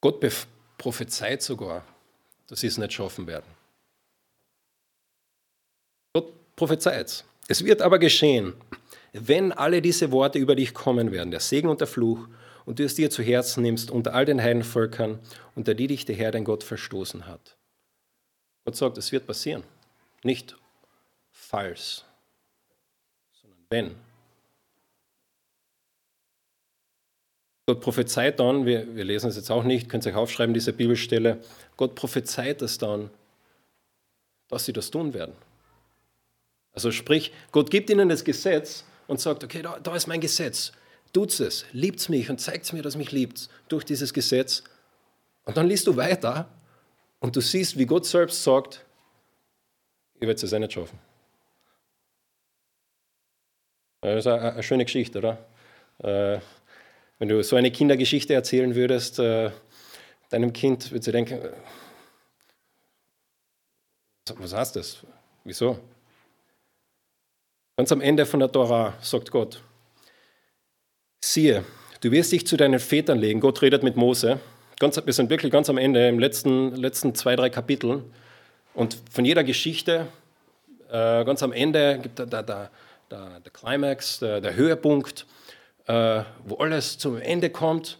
[0.00, 0.24] Gott
[0.76, 1.84] prophezeit sogar,
[2.48, 3.46] dass sie es nicht schaffen werden.
[6.12, 7.24] Gott prophezeit.
[7.46, 8.54] Es wird aber geschehen,
[9.12, 12.28] wenn alle diese Worte über dich kommen werden, der Segen und der Fluch,
[12.66, 15.20] und du es dir zu Herzen nimmst unter all den Heidenvölkern,
[15.54, 17.56] unter die dich der Herr, dein Gott, verstoßen hat.
[18.66, 19.62] Gott sagt, es wird passieren.
[20.22, 20.56] Nicht
[21.30, 22.04] falls,
[23.40, 23.94] sondern wenn.
[27.66, 30.72] Gott prophezeit dann, wir, wir lesen es jetzt auch nicht, könnt ihr euch aufschreiben, diese
[30.72, 31.40] Bibelstelle,
[31.76, 33.10] Gott prophezeit es dann,
[34.48, 35.34] dass sie das tun werden.
[36.72, 40.72] Also sprich, Gott gibt ihnen das Gesetz und sagt, okay, da, da ist mein Gesetz,
[41.12, 44.62] tut es, liebt mich und zeigt mir, dass mich liebt durch dieses Gesetz.
[45.44, 46.48] Und dann liest du weiter
[47.20, 48.84] und du siehst, wie Gott selbst sagt,
[50.20, 50.98] ich werde es nicht schaffen.
[54.00, 55.38] Das ist eine, schöne Geschichte, oder?
[55.98, 56.40] Äh,
[57.18, 59.50] wenn du so eine Kindergeschichte erzählen würdest, äh,
[60.30, 61.52] deinem Kind würde sie denken, äh,
[64.36, 65.04] was heißt das?
[65.44, 65.78] Wieso?
[67.76, 69.62] Ganz am Ende von der Tora sagt Gott,
[71.20, 71.64] siehe,
[72.00, 73.40] du wirst dich zu deinen Vätern legen.
[73.40, 74.38] Gott redet mit Mose.
[74.78, 78.04] Ganz, wir sind wirklich ganz am Ende, im letzten, letzten zwei, drei Kapiteln.
[78.78, 80.06] Und von jeder Geschichte,
[80.88, 82.70] äh, ganz am Ende gibt der, der, der,
[83.10, 85.26] der Climax, der, der Höhepunkt,
[85.88, 87.98] äh, wo alles zum Ende kommt.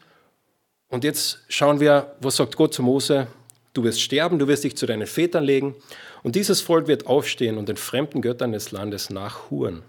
[0.87, 3.27] Und jetzt schauen wir, was sagt Gott zu Mose?
[3.73, 5.75] Du wirst sterben, du wirst dich zu deinen Vätern legen.
[6.23, 9.83] Und dieses Volk wird aufstehen und den fremden Göttern des Landes nachhuren.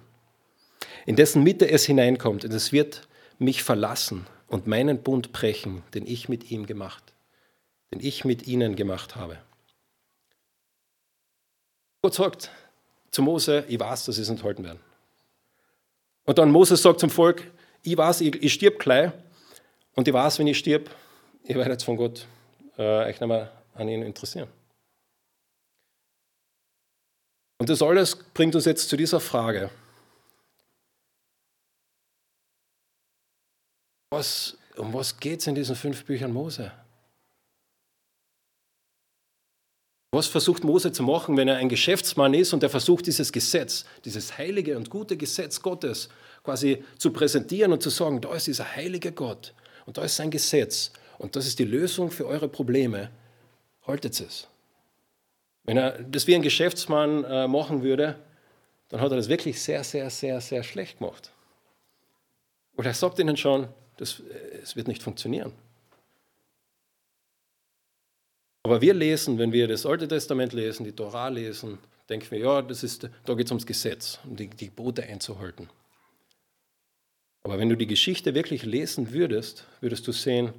[1.05, 6.07] In dessen Mitte es hineinkommt, und es wird mich verlassen und meinen Bund brechen, den
[6.07, 7.13] ich mit ihm gemacht,
[7.93, 9.37] den ich mit ihnen gemacht habe.
[12.01, 12.49] Gott sagt
[13.11, 14.79] zu Mose, ich weiß, dass sie es enthalten werden.
[16.25, 17.51] Und dann Moses sagt zum Volk,
[17.83, 19.11] ich weiß, ich, ich stirb gleich
[19.95, 20.89] und ich weiß, wenn ich stirb,
[21.43, 22.27] ich werde jetzt von Gott
[22.77, 24.49] äh, euch nicht mehr an ihn interessieren.
[27.57, 29.69] Und das alles bringt uns jetzt zu dieser Frage.
[34.11, 36.71] Was, um was geht es in diesen fünf Büchern Mose?
[40.11, 43.85] Was versucht Mose zu machen, wenn er ein Geschäftsmann ist und er versucht, dieses Gesetz,
[44.05, 46.09] dieses heilige und gute Gesetz Gottes
[46.43, 49.53] quasi zu präsentieren und zu sagen, da ist dieser heilige Gott
[49.85, 53.11] und da ist sein Gesetz und das ist die Lösung für eure Probleme.
[53.85, 54.47] Haltet es.
[55.63, 58.15] Wenn er das wie ein Geschäftsmann äh, machen würde,
[58.87, 61.31] dann hat er das wirklich sehr, sehr, sehr, sehr schlecht gemacht.
[62.75, 65.53] Und er sagt ihnen schon, das, äh, es wird nicht funktionieren.
[68.63, 71.77] Aber wir lesen, wenn wir das Alte Testament lesen, die Torah lesen,
[72.09, 75.69] denken wir, ja, das ist, da geht es ums Gesetz, um die, die Gebote einzuhalten.
[77.43, 80.53] Aber wenn du die Geschichte wirklich lesen würdest, würdest du sehen,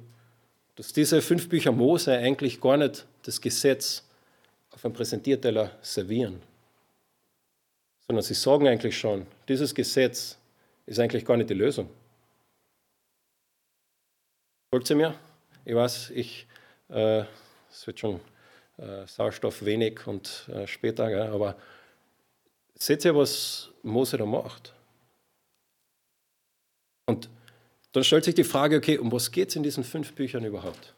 [0.75, 4.03] dass diese fünf Bücher Mose eigentlich gar nicht das Gesetz
[4.71, 6.41] auf einem Präsentierteller servieren,
[8.07, 10.37] sondern sie sagen eigentlich schon, dieses Gesetz
[10.85, 11.89] ist eigentlich gar nicht die Lösung.
[14.73, 15.15] Folgt ihr mir?
[15.65, 16.47] Ich weiß, ich,
[16.89, 17.25] äh,
[17.71, 18.19] es wird schon
[18.77, 21.57] äh, Sauerstoff wenig und äh, später, gell, aber
[22.75, 24.73] seht ihr, was Mose da macht?
[27.07, 27.29] Und
[27.93, 30.93] dann stellt sich die Frage, okay, um was geht es in diesen fünf Büchern überhaupt?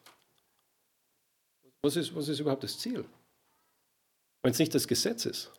[1.82, 3.05] Was ist, was ist überhaupt das Ziel?
[4.43, 5.51] wenn es nicht das Gesetz ist.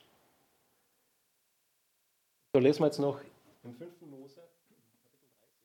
[2.53, 3.21] So lesen wir jetzt noch
[3.65, 3.91] im 5.
[4.03, 5.59] Mose, Kapitel 30.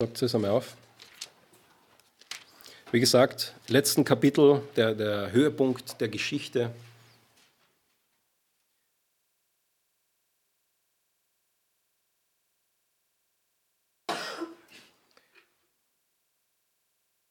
[0.00, 0.76] Sagt es einmal auf.
[2.92, 6.74] Wie gesagt, letzten Kapitel, der, der Höhepunkt der Geschichte.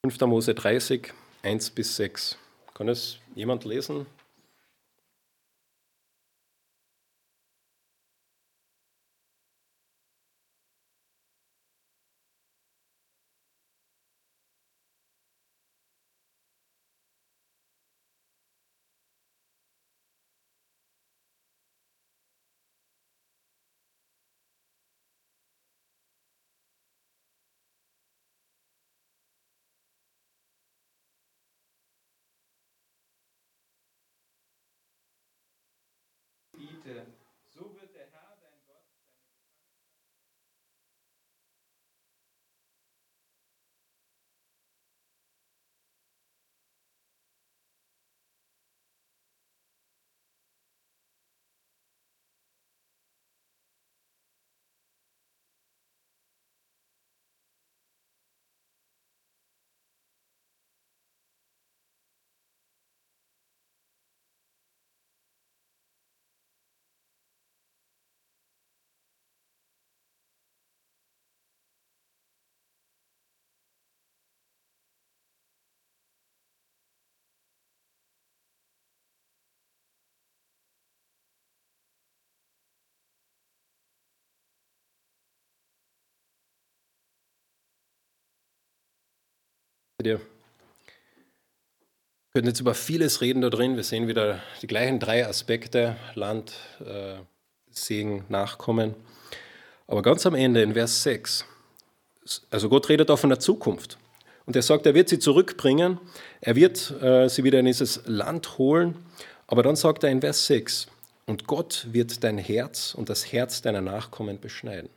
[0.04, 1.12] Fünfter Mose 30,
[1.44, 2.36] 1 bis 6.
[2.74, 4.06] Kann es jemand lesen?
[90.02, 90.20] Dir.
[92.32, 93.76] Wir können jetzt über vieles reden da drin.
[93.76, 97.16] Wir sehen wieder die gleichen drei Aspekte, Land, äh,
[97.70, 98.94] Segen, Nachkommen.
[99.86, 101.44] Aber ganz am Ende in Vers 6,
[102.50, 103.98] also Gott redet auch von der Zukunft.
[104.46, 105.98] Und er sagt, er wird sie zurückbringen,
[106.40, 108.96] er wird äh, sie wieder in dieses Land holen.
[109.46, 110.86] Aber dann sagt er in Vers 6,
[111.26, 114.88] und Gott wird dein Herz und das Herz deiner Nachkommen beschneiden.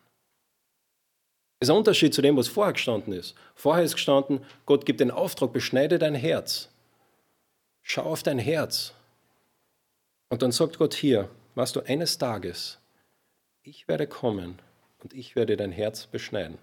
[1.65, 3.33] Das ist ein Unterschied zu dem, was vorher gestanden ist.
[3.55, 6.69] Vorher ist gestanden, Gott gibt den Auftrag, beschneide dein Herz.
[7.81, 8.93] Schau auf dein Herz.
[10.29, 12.77] Und dann sagt Gott hier, weißt du, eines Tages,
[13.63, 14.59] ich werde kommen
[15.01, 16.59] und ich werde dein Herz beschneiden.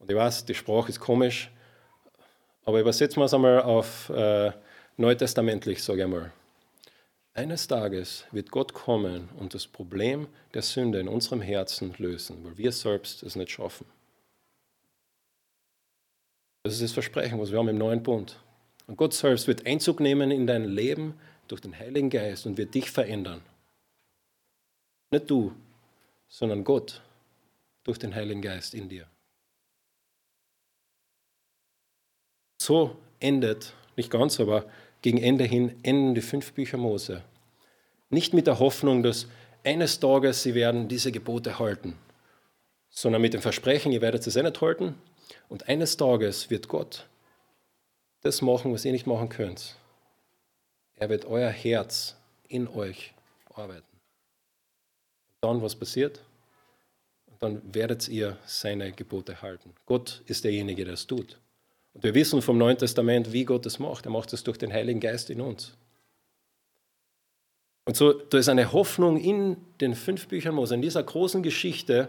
[0.00, 1.52] Und ich weiß, die Sprache ist komisch,
[2.64, 4.50] aber übersetzen wir es einmal auf äh,
[4.96, 6.32] neutestamentlich, sage ich einmal.
[7.36, 12.56] Eines Tages wird Gott kommen und das Problem der Sünde in unserem Herzen lösen, weil
[12.56, 13.86] wir selbst es nicht schaffen.
[16.62, 18.40] Das ist das Versprechen, was wir haben im neuen Bund.
[18.86, 21.18] Und Gott selbst wird Einzug nehmen in dein Leben
[21.48, 23.42] durch den Heiligen Geist und wird dich verändern.
[25.10, 25.52] Nicht du,
[26.28, 27.02] sondern Gott
[27.82, 29.08] durch den Heiligen Geist in dir.
[32.62, 34.70] So endet, nicht ganz, aber
[35.04, 37.22] gegen Ende hin enden die fünf Bücher Mose.
[38.08, 39.26] Nicht mit der Hoffnung, dass
[39.62, 41.98] eines Tages sie werden diese Gebote halten,
[42.88, 44.94] sondern mit dem Versprechen, ihr werdet es eh nicht halten
[45.50, 47.06] und eines Tages wird Gott
[48.22, 49.76] das machen, was ihr nicht machen könnt.
[50.94, 52.16] Er wird euer Herz
[52.48, 53.12] in euch
[53.52, 53.84] arbeiten.
[55.42, 56.22] Dann, was passiert?
[57.40, 59.74] Dann werdet ihr seine Gebote halten.
[59.84, 61.38] Gott ist derjenige, der es tut.
[61.94, 64.04] Und wir wissen vom Neuen Testament, wie Gott es macht.
[64.04, 65.72] Er macht es durch den Heiligen Geist in uns.
[67.86, 72.08] Und so, da ist eine Hoffnung in den fünf Büchern Mose, in dieser großen Geschichte,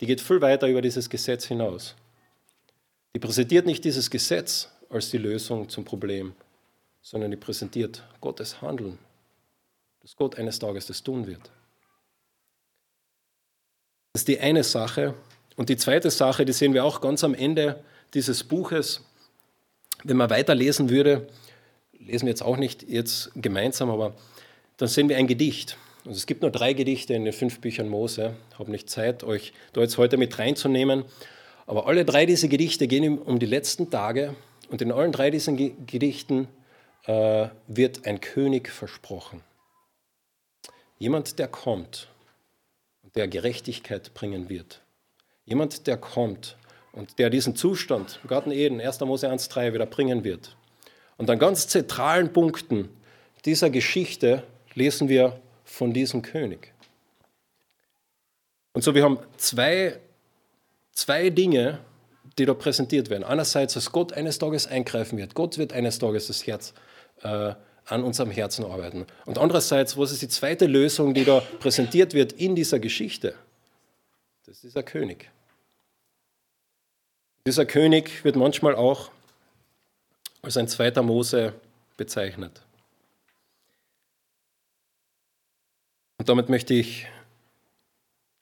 [0.00, 1.94] die geht viel weiter über dieses Gesetz hinaus.
[3.14, 6.34] Die präsentiert nicht dieses Gesetz als die Lösung zum Problem,
[7.00, 8.98] sondern die präsentiert Gottes Handeln,
[10.00, 11.50] dass Gott eines Tages das tun wird.
[14.12, 15.14] Das ist die eine Sache.
[15.56, 17.82] Und die zweite Sache, die sehen wir auch ganz am Ende
[18.14, 19.02] dieses Buches.
[20.04, 21.28] Wenn man weiterlesen würde,
[21.98, 24.14] lesen wir jetzt auch nicht jetzt gemeinsam, aber
[24.76, 25.76] dann sehen wir ein Gedicht.
[26.04, 28.34] Also es gibt nur drei Gedichte in den fünf Büchern Mose.
[28.52, 31.04] Ich habe nicht Zeit, euch da jetzt heute mit reinzunehmen.
[31.66, 34.36] Aber alle drei diese Gedichte gehen um die letzten Tage.
[34.68, 36.46] Und in allen drei diesen Gedichten
[37.06, 39.42] äh, wird ein König versprochen.
[40.98, 42.08] Jemand, der kommt
[43.16, 44.82] der Gerechtigkeit bringen wird.
[45.44, 46.56] Jemand, der kommt
[46.96, 49.00] und der diesen Zustand im Garten Eden, 1.
[49.00, 50.56] Mose 1,3 wieder bringen wird.
[51.18, 52.88] Und an ganz zentralen Punkten
[53.44, 54.42] dieser Geschichte
[54.74, 56.72] lesen wir von diesem König.
[58.72, 59.98] Und so, wir haben zwei,
[60.92, 61.78] zwei Dinge,
[62.38, 63.24] die da präsentiert werden.
[63.24, 65.34] Einerseits, dass Gott eines Tages eingreifen wird.
[65.34, 66.74] Gott wird eines Tages das Herz
[67.22, 69.06] äh, an unserem Herzen arbeiten.
[69.26, 73.34] Und andererseits, was ist die zweite Lösung, die da präsentiert wird in dieser Geschichte?
[74.44, 75.30] Das ist dieser König.
[77.46, 79.12] Dieser König wird manchmal auch
[80.42, 81.54] als ein zweiter Mose
[81.96, 82.60] bezeichnet.
[86.18, 87.06] Und damit möchte ich,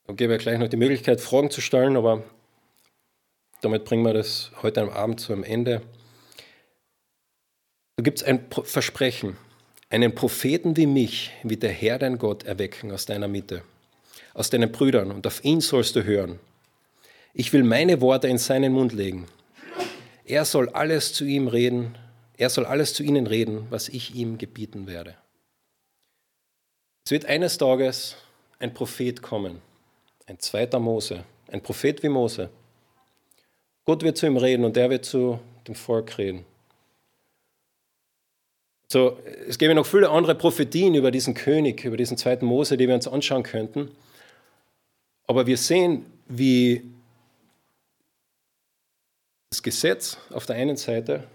[0.09, 2.25] ich gebe ja gleich noch die Möglichkeit, Fragen zu stellen, aber
[3.61, 5.83] damit bringen wir das heute am Abend zu einem Ende.
[7.97, 9.37] Da gibt es ein Versprechen,
[9.91, 13.65] einen Propheten wie mich wird der Herr dein Gott erwecken aus deiner Mitte,
[14.33, 16.41] aus deinen Brüdern, und auf ihn sollst du hören.
[17.37, 19.27] Ich will meine Worte in seinen Mund legen.
[20.25, 21.99] Er soll alles zu ihm reden,
[22.37, 25.17] er soll alles zu ihnen reden, was ich ihm gebieten werde.
[27.05, 28.17] Es wird eines Tages
[28.61, 29.61] ein Prophet kommen,
[30.27, 32.51] ein zweiter Mose, ein Prophet wie Mose.
[33.85, 36.47] Gott wird zu ihm reden und er wird zu dem Volk reden.
[38.87, 39.19] So,
[39.49, 42.95] es gäbe noch viele andere Prophetien über diesen König, über diesen zweiten Mose, die wir
[42.95, 43.91] uns anschauen könnten.
[45.27, 46.94] Aber wir sehen, wie
[49.55, 51.29] das Gesetz auf der einen Seite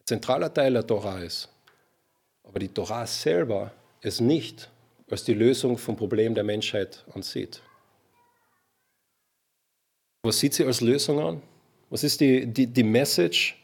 [0.00, 1.52] ein zentraler Teil der Torah ist
[2.42, 4.70] aber die Torah selber es nicht
[5.10, 7.62] als die Lösung vom Problem der Menschheit ansieht.
[10.22, 11.42] Was sieht sie als Lösung an?
[11.90, 13.56] Was ist die, die, die Message?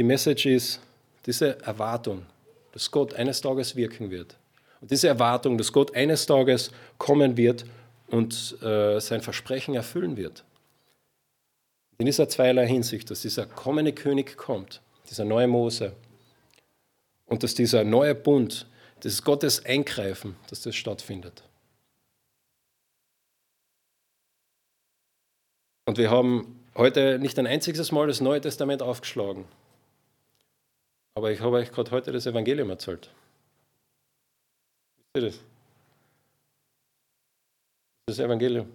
[0.00, 0.80] Die Message ist
[1.26, 2.24] diese Erwartung,
[2.72, 4.36] dass Gott eines Tages wirken wird.
[4.80, 7.64] Und diese Erwartung, dass Gott eines Tages kommen wird
[8.12, 10.44] und äh, sein Versprechen erfüllen wird.
[11.96, 15.96] In dieser zweierlei Hinsicht, dass dieser kommende König kommt, dieser neue Mose,
[17.24, 18.66] und dass dieser neue Bund,
[19.00, 21.42] das Gottes Eingreifen, dass das stattfindet.
[25.86, 29.46] Und wir haben heute nicht ein einziges Mal das Neue Testament aufgeschlagen.
[31.14, 33.10] Aber ich habe euch gerade heute das Evangelium erzählt.
[35.14, 35.51] Wisst ihr das?
[38.06, 38.68] Das Evangelium.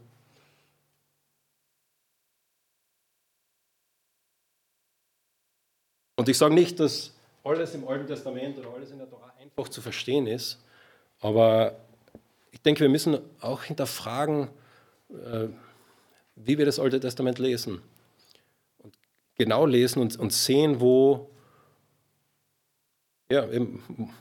[6.15, 7.13] Und ich sage nicht, dass
[7.43, 10.59] alles im Alten Testament oder alles in der Torah einfach zu verstehen ist.
[11.19, 11.77] Aber
[12.51, 14.49] ich denke, wir müssen auch hinterfragen,
[15.09, 15.47] äh,
[16.35, 17.81] wie wir das Alte Testament lesen.
[18.79, 18.97] Und
[19.35, 21.29] genau lesen und, und sehen, wo,
[23.29, 23.47] ja,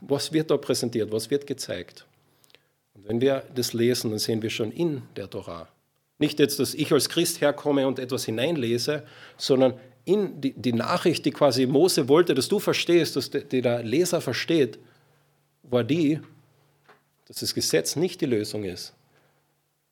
[0.01, 2.07] was wird da präsentiert, was wird gezeigt.
[2.97, 5.69] Und wenn wir das lesen, dann sehen wir schon in der Torah.
[6.19, 11.27] Nicht jetzt, dass ich als Christ herkomme und etwas hineinlese, sondern in die, die Nachricht,
[11.27, 14.79] die quasi Mose wollte, dass du verstehst, dass die, die der Leser versteht,
[15.63, 16.21] war die,
[17.27, 18.95] dass das Gesetz nicht die Lösung ist,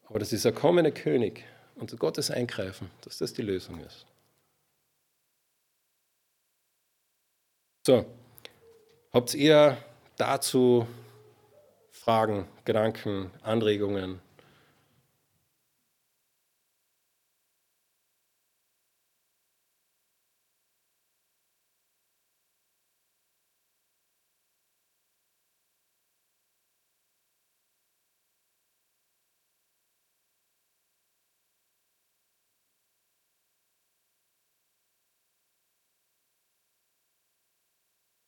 [0.06, 1.44] aber dass dieser kommende König
[1.74, 4.06] und Gottes Eingreifen, dass das die Lösung ist.
[7.86, 8.06] So,
[9.12, 9.76] habt ihr
[10.16, 10.86] dazu
[12.04, 14.20] Fragen, Gedanken, Anregungen?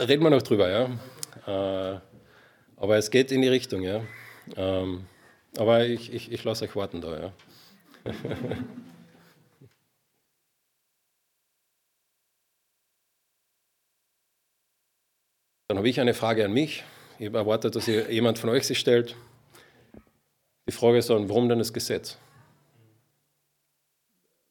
[0.01, 0.89] Reden wir noch drüber, ja.
[1.47, 2.01] Äh,
[2.77, 4.03] aber es geht in die Richtung, ja.
[4.57, 5.07] Ähm,
[5.57, 7.33] aber ich, ich, ich lasse euch warten da, ja.
[15.69, 16.85] Dann habe ich eine Frage an mich.
[17.19, 19.17] Ich habe erwartet, dass jemand von euch sie stellt.
[20.69, 22.19] Die Frage ist dann, warum denn das Gesetz?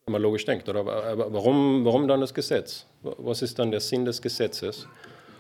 [0.06, 2.86] Wenn man logisch denkt, oder warum, warum dann das Gesetz?
[3.02, 4.88] Was ist dann der Sinn des Gesetzes?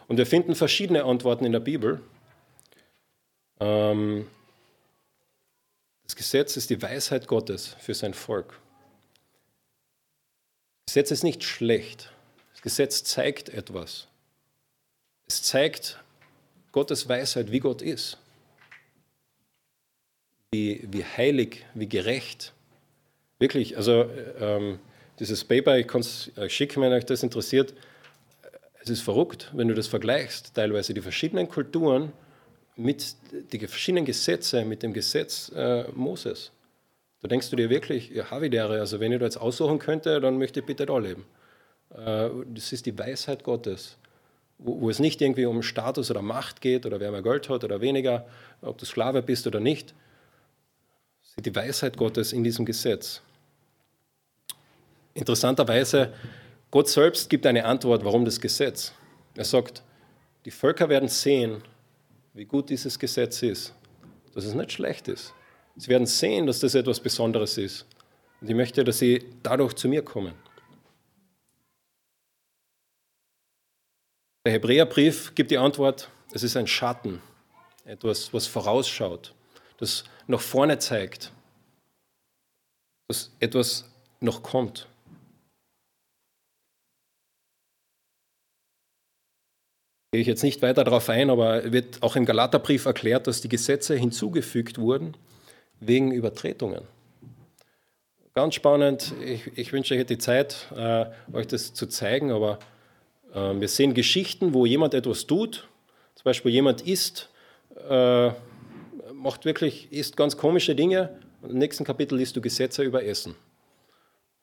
[0.08, 2.02] Und wir finden verschiedene Antworten in der Bibel.
[3.60, 4.28] Ähm,
[6.04, 8.60] das Gesetz ist die Weisheit Gottes für sein Volk.
[10.86, 12.12] Das Gesetz ist nicht schlecht.
[12.54, 14.08] Das Gesetz zeigt etwas.
[15.28, 16.00] Es zeigt
[16.72, 18.18] Gottes Weisheit, wie Gott ist.
[20.52, 22.54] Wie, wie heilig, wie gerecht.
[23.40, 24.80] Wirklich, also ähm,
[25.20, 27.74] dieses Paper, ich kann es schicken, wenn euch das interessiert.
[28.82, 32.14] Es ist verrückt, wenn du das vergleichst, teilweise die verschiedenen Kulturen
[32.76, 36.52] mit den verschiedenen Gesetze, mit dem Gesetz äh, Moses.
[37.22, 40.38] Da denkst du dir wirklich, ja, Havidere, also wenn ich da jetzt aussuchen könnte, dann
[40.38, 41.26] möchte ich bitte da leben.
[41.92, 43.98] Äh, das ist die Weisheit Gottes
[44.58, 47.64] wo, wo, es nicht irgendwie um Status oder Macht geht oder wer mehr Geld hat
[47.64, 48.26] oder weniger,
[48.62, 49.94] ob du Sklave bist oder nicht.
[51.22, 53.22] Das ist die Weisheit Gottes in diesem Gesetz.
[55.14, 56.14] Interessanterweise,
[56.72, 58.94] Gott selbst gibt eine Antwort, warum das Gesetz.
[59.36, 59.82] Er sagt,
[60.46, 61.62] die Völker werden sehen,
[62.36, 63.74] wie gut dieses Gesetz ist,
[64.34, 65.34] dass es nicht schlecht ist.
[65.78, 67.86] Sie werden sehen, dass das etwas Besonderes ist.
[68.42, 70.34] Und ich möchte, dass sie dadurch zu mir kommen.
[74.46, 77.22] Der Hebräerbrief gibt die Antwort, es ist ein Schatten,
[77.86, 79.34] etwas, was vorausschaut,
[79.78, 81.32] das nach vorne zeigt,
[83.08, 84.88] dass etwas noch kommt.
[90.16, 93.50] Gehe ich jetzt nicht weiter darauf ein, aber wird auch im Galaterbrief erklärt, dass die
[93.50, 95.18] Gesetze hinzugefügt wurden
[95.82, 96.84] wegen Übertretungen.
[98.34, 102.60] Ganz spannend, ich, ich wünsche, ich hätte die Zeit, äh, euch das zu zeigen, aber
[103.34, 105.68] ähm, wir sehen Geschichten, wo jemand etwas tut,
[106.16, 107.30] zum Beispiel jemand isst,
[107.90, 108.30] äh,
[109.14, 111.10] macht wirklich, isst ganz komische Dinge.
[111.44, 113.36] Im nächsten Kapitel liest du Gesetze über Essen.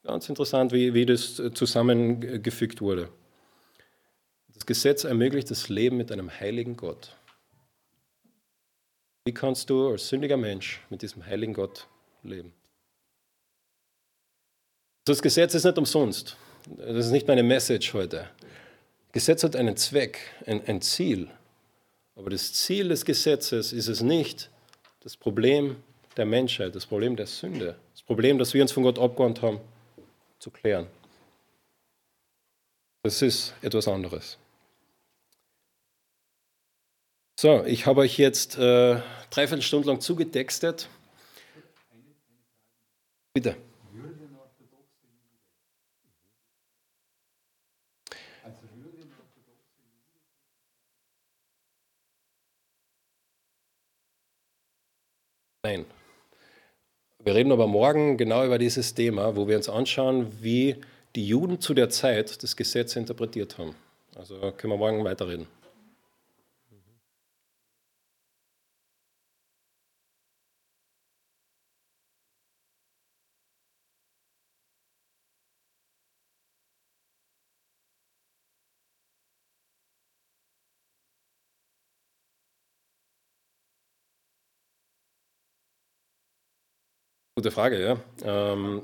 [0.05, 3.09] Ganz interessant, wie, wie das zusammengefügt wurde.
[4.63, 7.17] Das Gesetz ermöglicht das Leben mit einem heiligen Gott.
[9.25, 11.89] Wie kannst du als sündiger Mensch mit diesem heiligen Gott
[12.23, 12.53] leben?
[15.05, 16.37] Das Gesetz ist nicht umsonst.
[16.77, 18.31] Das ist nicht meine Message heute.
[19.11, 21.29] Gesetz hat einen Zweck, ein, ein Ziel.
[22.15, 24.49] Aber das Ziel des Gesetzes ist es nicht,
[25.01, 25.83] das Problem
[26.17, 29.59] der Menschheit, das Problem der Sünde, das Problem, das wir uns von Gott abgewandt haben,
[30.39, 30.87] zu klären.
[33.03, 34.39] Das ist etwas anderes.
[37.43, 40.89] So, ich habe euch jetzt äh, dreiviertel Stunden lang zugetextet.
[43.35, 43.57] Bitte.
[55.65, 55.85] Nein.
[57.19, 60.77] Wir reden aber morgen genau über dieses Thema, wo wir uns anschauen, wie
[61.17, 63.75] die Juden zu der Zeit das Gesetz interpretiert haben.
[64.15, 65.49] Also können wir morgen weiterreden.
[87.43, 87.99] Gute Frage, ja.
[88.23, 88.83] Ähm,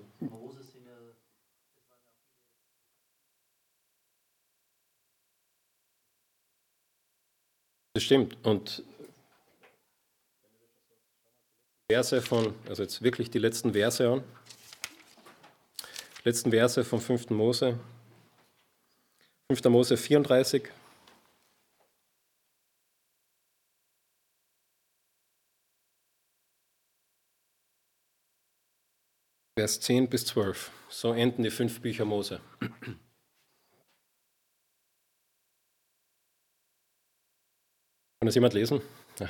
[7.94, 8.36] das stimmt.
[8.44, 8.82] Und
[11.88, 14.24] Verse von, also jetzt wirklich die letzten Verse an.
[16.24, 17.30] Letzten Verse vom 5.
[17.30, 17.78] Mose.
[19.52, 19.64] 5.
[19.66, 20.68] Mose 34.
[29.68, 30.70] Vers 10 bis 12.
[30.88, 32.40] So enden die fünf Bücher Mose.
[32.58, 32.96] Kann
[38.20, 38.80] das jemand lesen?
[39.18, 39.28] Ja.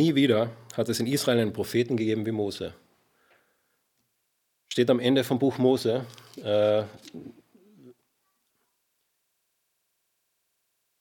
[0.00, 2.72] Nie wieder hat es in Israel einen Propheten gegeben wie Mose.
[4.72, 6.06] Steht am Ende vom Buch Mose.
[6.42, 6.84] Äh,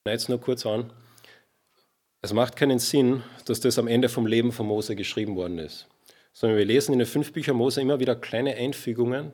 [0.05, 0.91] jetzt nur kurz an.
[2.21, 5.87] Es macht keinen Sinn, dass das am Ende vom Leben von Mose geschrieben worden ist.
[6.33, 9.31] Sondern wir lesen in den fünf Büchern Mose immer wieder kleine Einfügungen,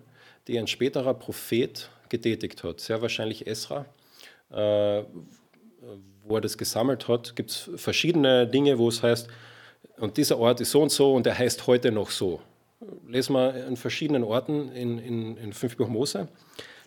[0.48, 2.82] die ein späterer Prophet getätigt hat.
[2.82, 3.88] Sehr wahrscheinlich Esra.
[4.52, 5.06] Äh,
[6.24, 9.28] wo er das gesammelt hat, gibt es verschiedene Dinge, wo es heißt,
[9.98, 12.42] und dieser Ort ist so und so und er heißt heute noch so.
[13.08, 16.28] Lesen wir an verschiedenen Orten in, in, in fünf Bücher Mose.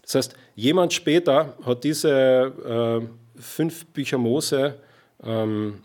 [0.03, 4.79] Das heißt, jemand später hat diese äh, fünf Bücher Mose
[5.23, 5.83] ähm,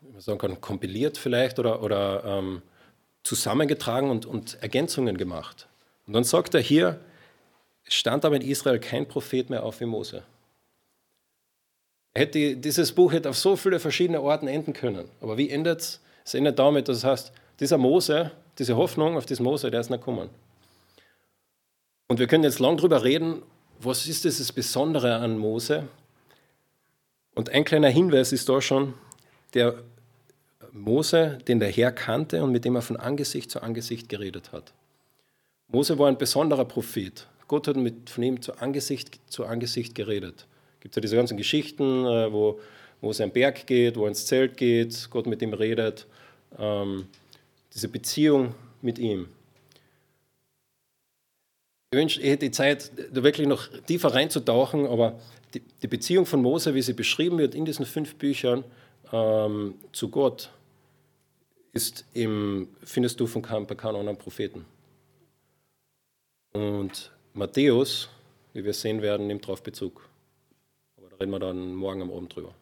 [0.00, 2.62] wie man sagen kann, kompiliert vielleicht oder, oder ähm,
[3.22, 5.68] zusammengetragen und, und Ergänzungen gemacht.
[6.06, 7.00] Und dann sagt er hier,
[7.84, 10.22] stand aber in Israel kein Prophet mehr auf wie Mose.
[12.16, 15.06] Hätte, dieses Buch hätte auf so viele verschiedene Orten enden können.
[15.20, 16.00] Aber wie endet es?
[16.24, 19.90] Es endet damit, dass es heißt, dieser Mose, diese Hoffnung auf diesen Mose, der ist
[19.90, 20.30] nicht gekommen.
[22.08, 23.42] Und wir können jetzt lang darüber reden,
[23.80, 25.88] was ist dieses Besondere an Mose?
[27.34, 28.94] Und ein kleiner Hinweis ist da schon,
[29.52, 29.74] der
[30.72, 34.72] Mose, den der Herr kannte und mit dem er von Angesicht zu Angesicht geredet hat.
[35.68, 37.26] Mose war ein besonderer Prophet.
[37.46, 40.46] Gott hat mit, von ihm zu Angesicht zu Angesicht geredet
[40.86, 42.60] gibt ja diese ganzen Geschichten, äh, wo
[43.00, 46.06] Mose am Berg geht, wo er ins Zelt geht, Gott mit ihm redet.
[46.56, 47.08] Ähm,
[47.74, 49.26] diese Beziehung mit ihm.
[51.90, 55.18] Ich wünsche, ich hätte die Zeit, da wirklich noch tiefer reinzutauchen, aber
[55.54, 58.62] die, die Beziehung von Mose, wie sie beschrieben wird in diesen fünf Büchern
[59.12, 60.50] ähm, zu Gott,
[61.72, 64.64] ist im, findest du von keinem anderen Propheten.
[66.52, 68.08] Und Matthäus,
[68.52, 70.08] wie wir sehen werden, nimmt darauf Bezug
[71.20, 72.54] reden wir dann morgen am Abend drüber.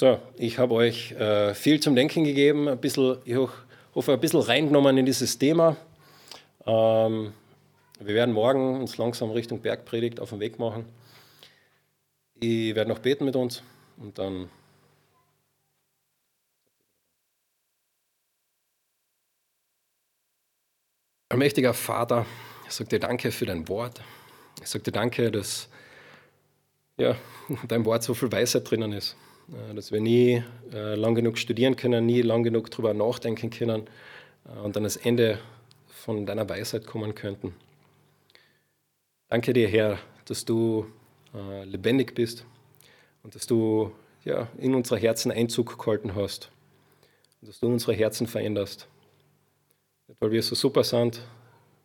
[0.00, 3.36] So, ich habe euch äh, viel zum Denken gegeben, ein bisschen, ich
[3.94, 5.76] hoffe, ein bisschen reingenommen in dieses Thema.
[6.64, 7.34] Ähm,
[7.98, 10.86] wir werden morgen uns langsam Richtung Bergpredigt auf den Weg machen.
[12.40, 13.62] Ich werde noch beten mit uns
[13.98, 14.48] und dann
[21.40, 22.26] Allmächtiger Vater,
[22.66, 24.02] ich sage dir danke für dein Wort.
[24.60, 25.70] Ich sage dir danke, dass
[26.98, 27.16] ja,
[27.66, 29.16] dein Wort so viel Weisheit drinnen ist.
[29.48, 33.86] Äh, dass wir nie äh, lang genug studieren können, nie lang genug darüber nachdenken können
[34.44, 35.38] äh, und dann das Ende
[35.88, 37.54] von deiner Weisheit kommen könnten.
[39.30, 40.84] Danke dir, Herr, dass du
[41.64, 42.44] lebendig bist
[43.22, 43.92] und dass du
[44.26, 46.50] ja, in unsere Herzen Einzug gehalten hast
[47.40, 48.89] und dass du unsere Herzen veränderst.
[50.10, 51.20] Nicht, weil wir so super sind,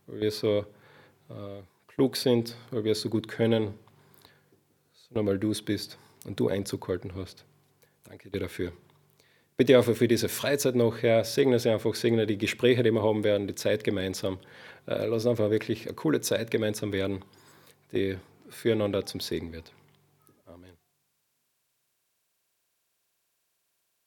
[0.08, 0.66] weil wir so
[1.30, 3.76] äh, klug sind, weil wir so gut können,
[4.94, 7.46] sondern weil du es bist und du Einzug gehalten hast.
[8.04, 8.72] Danke dir dafür.
[9.58, 13.04] Bitte einfach für diese Freizeit noch, Herr, segne sie einfach, segne die Gespräche, die wir
[13.04, 14.40] haben werden, die Zeit gemeinsam.
[14.88, 17.24] Äh, lass einfach wirklich eine coole Zeit gemeinsam werden,
[17.92, 18.18] die
[18.50, 19.72] füreinander zum Segen wird.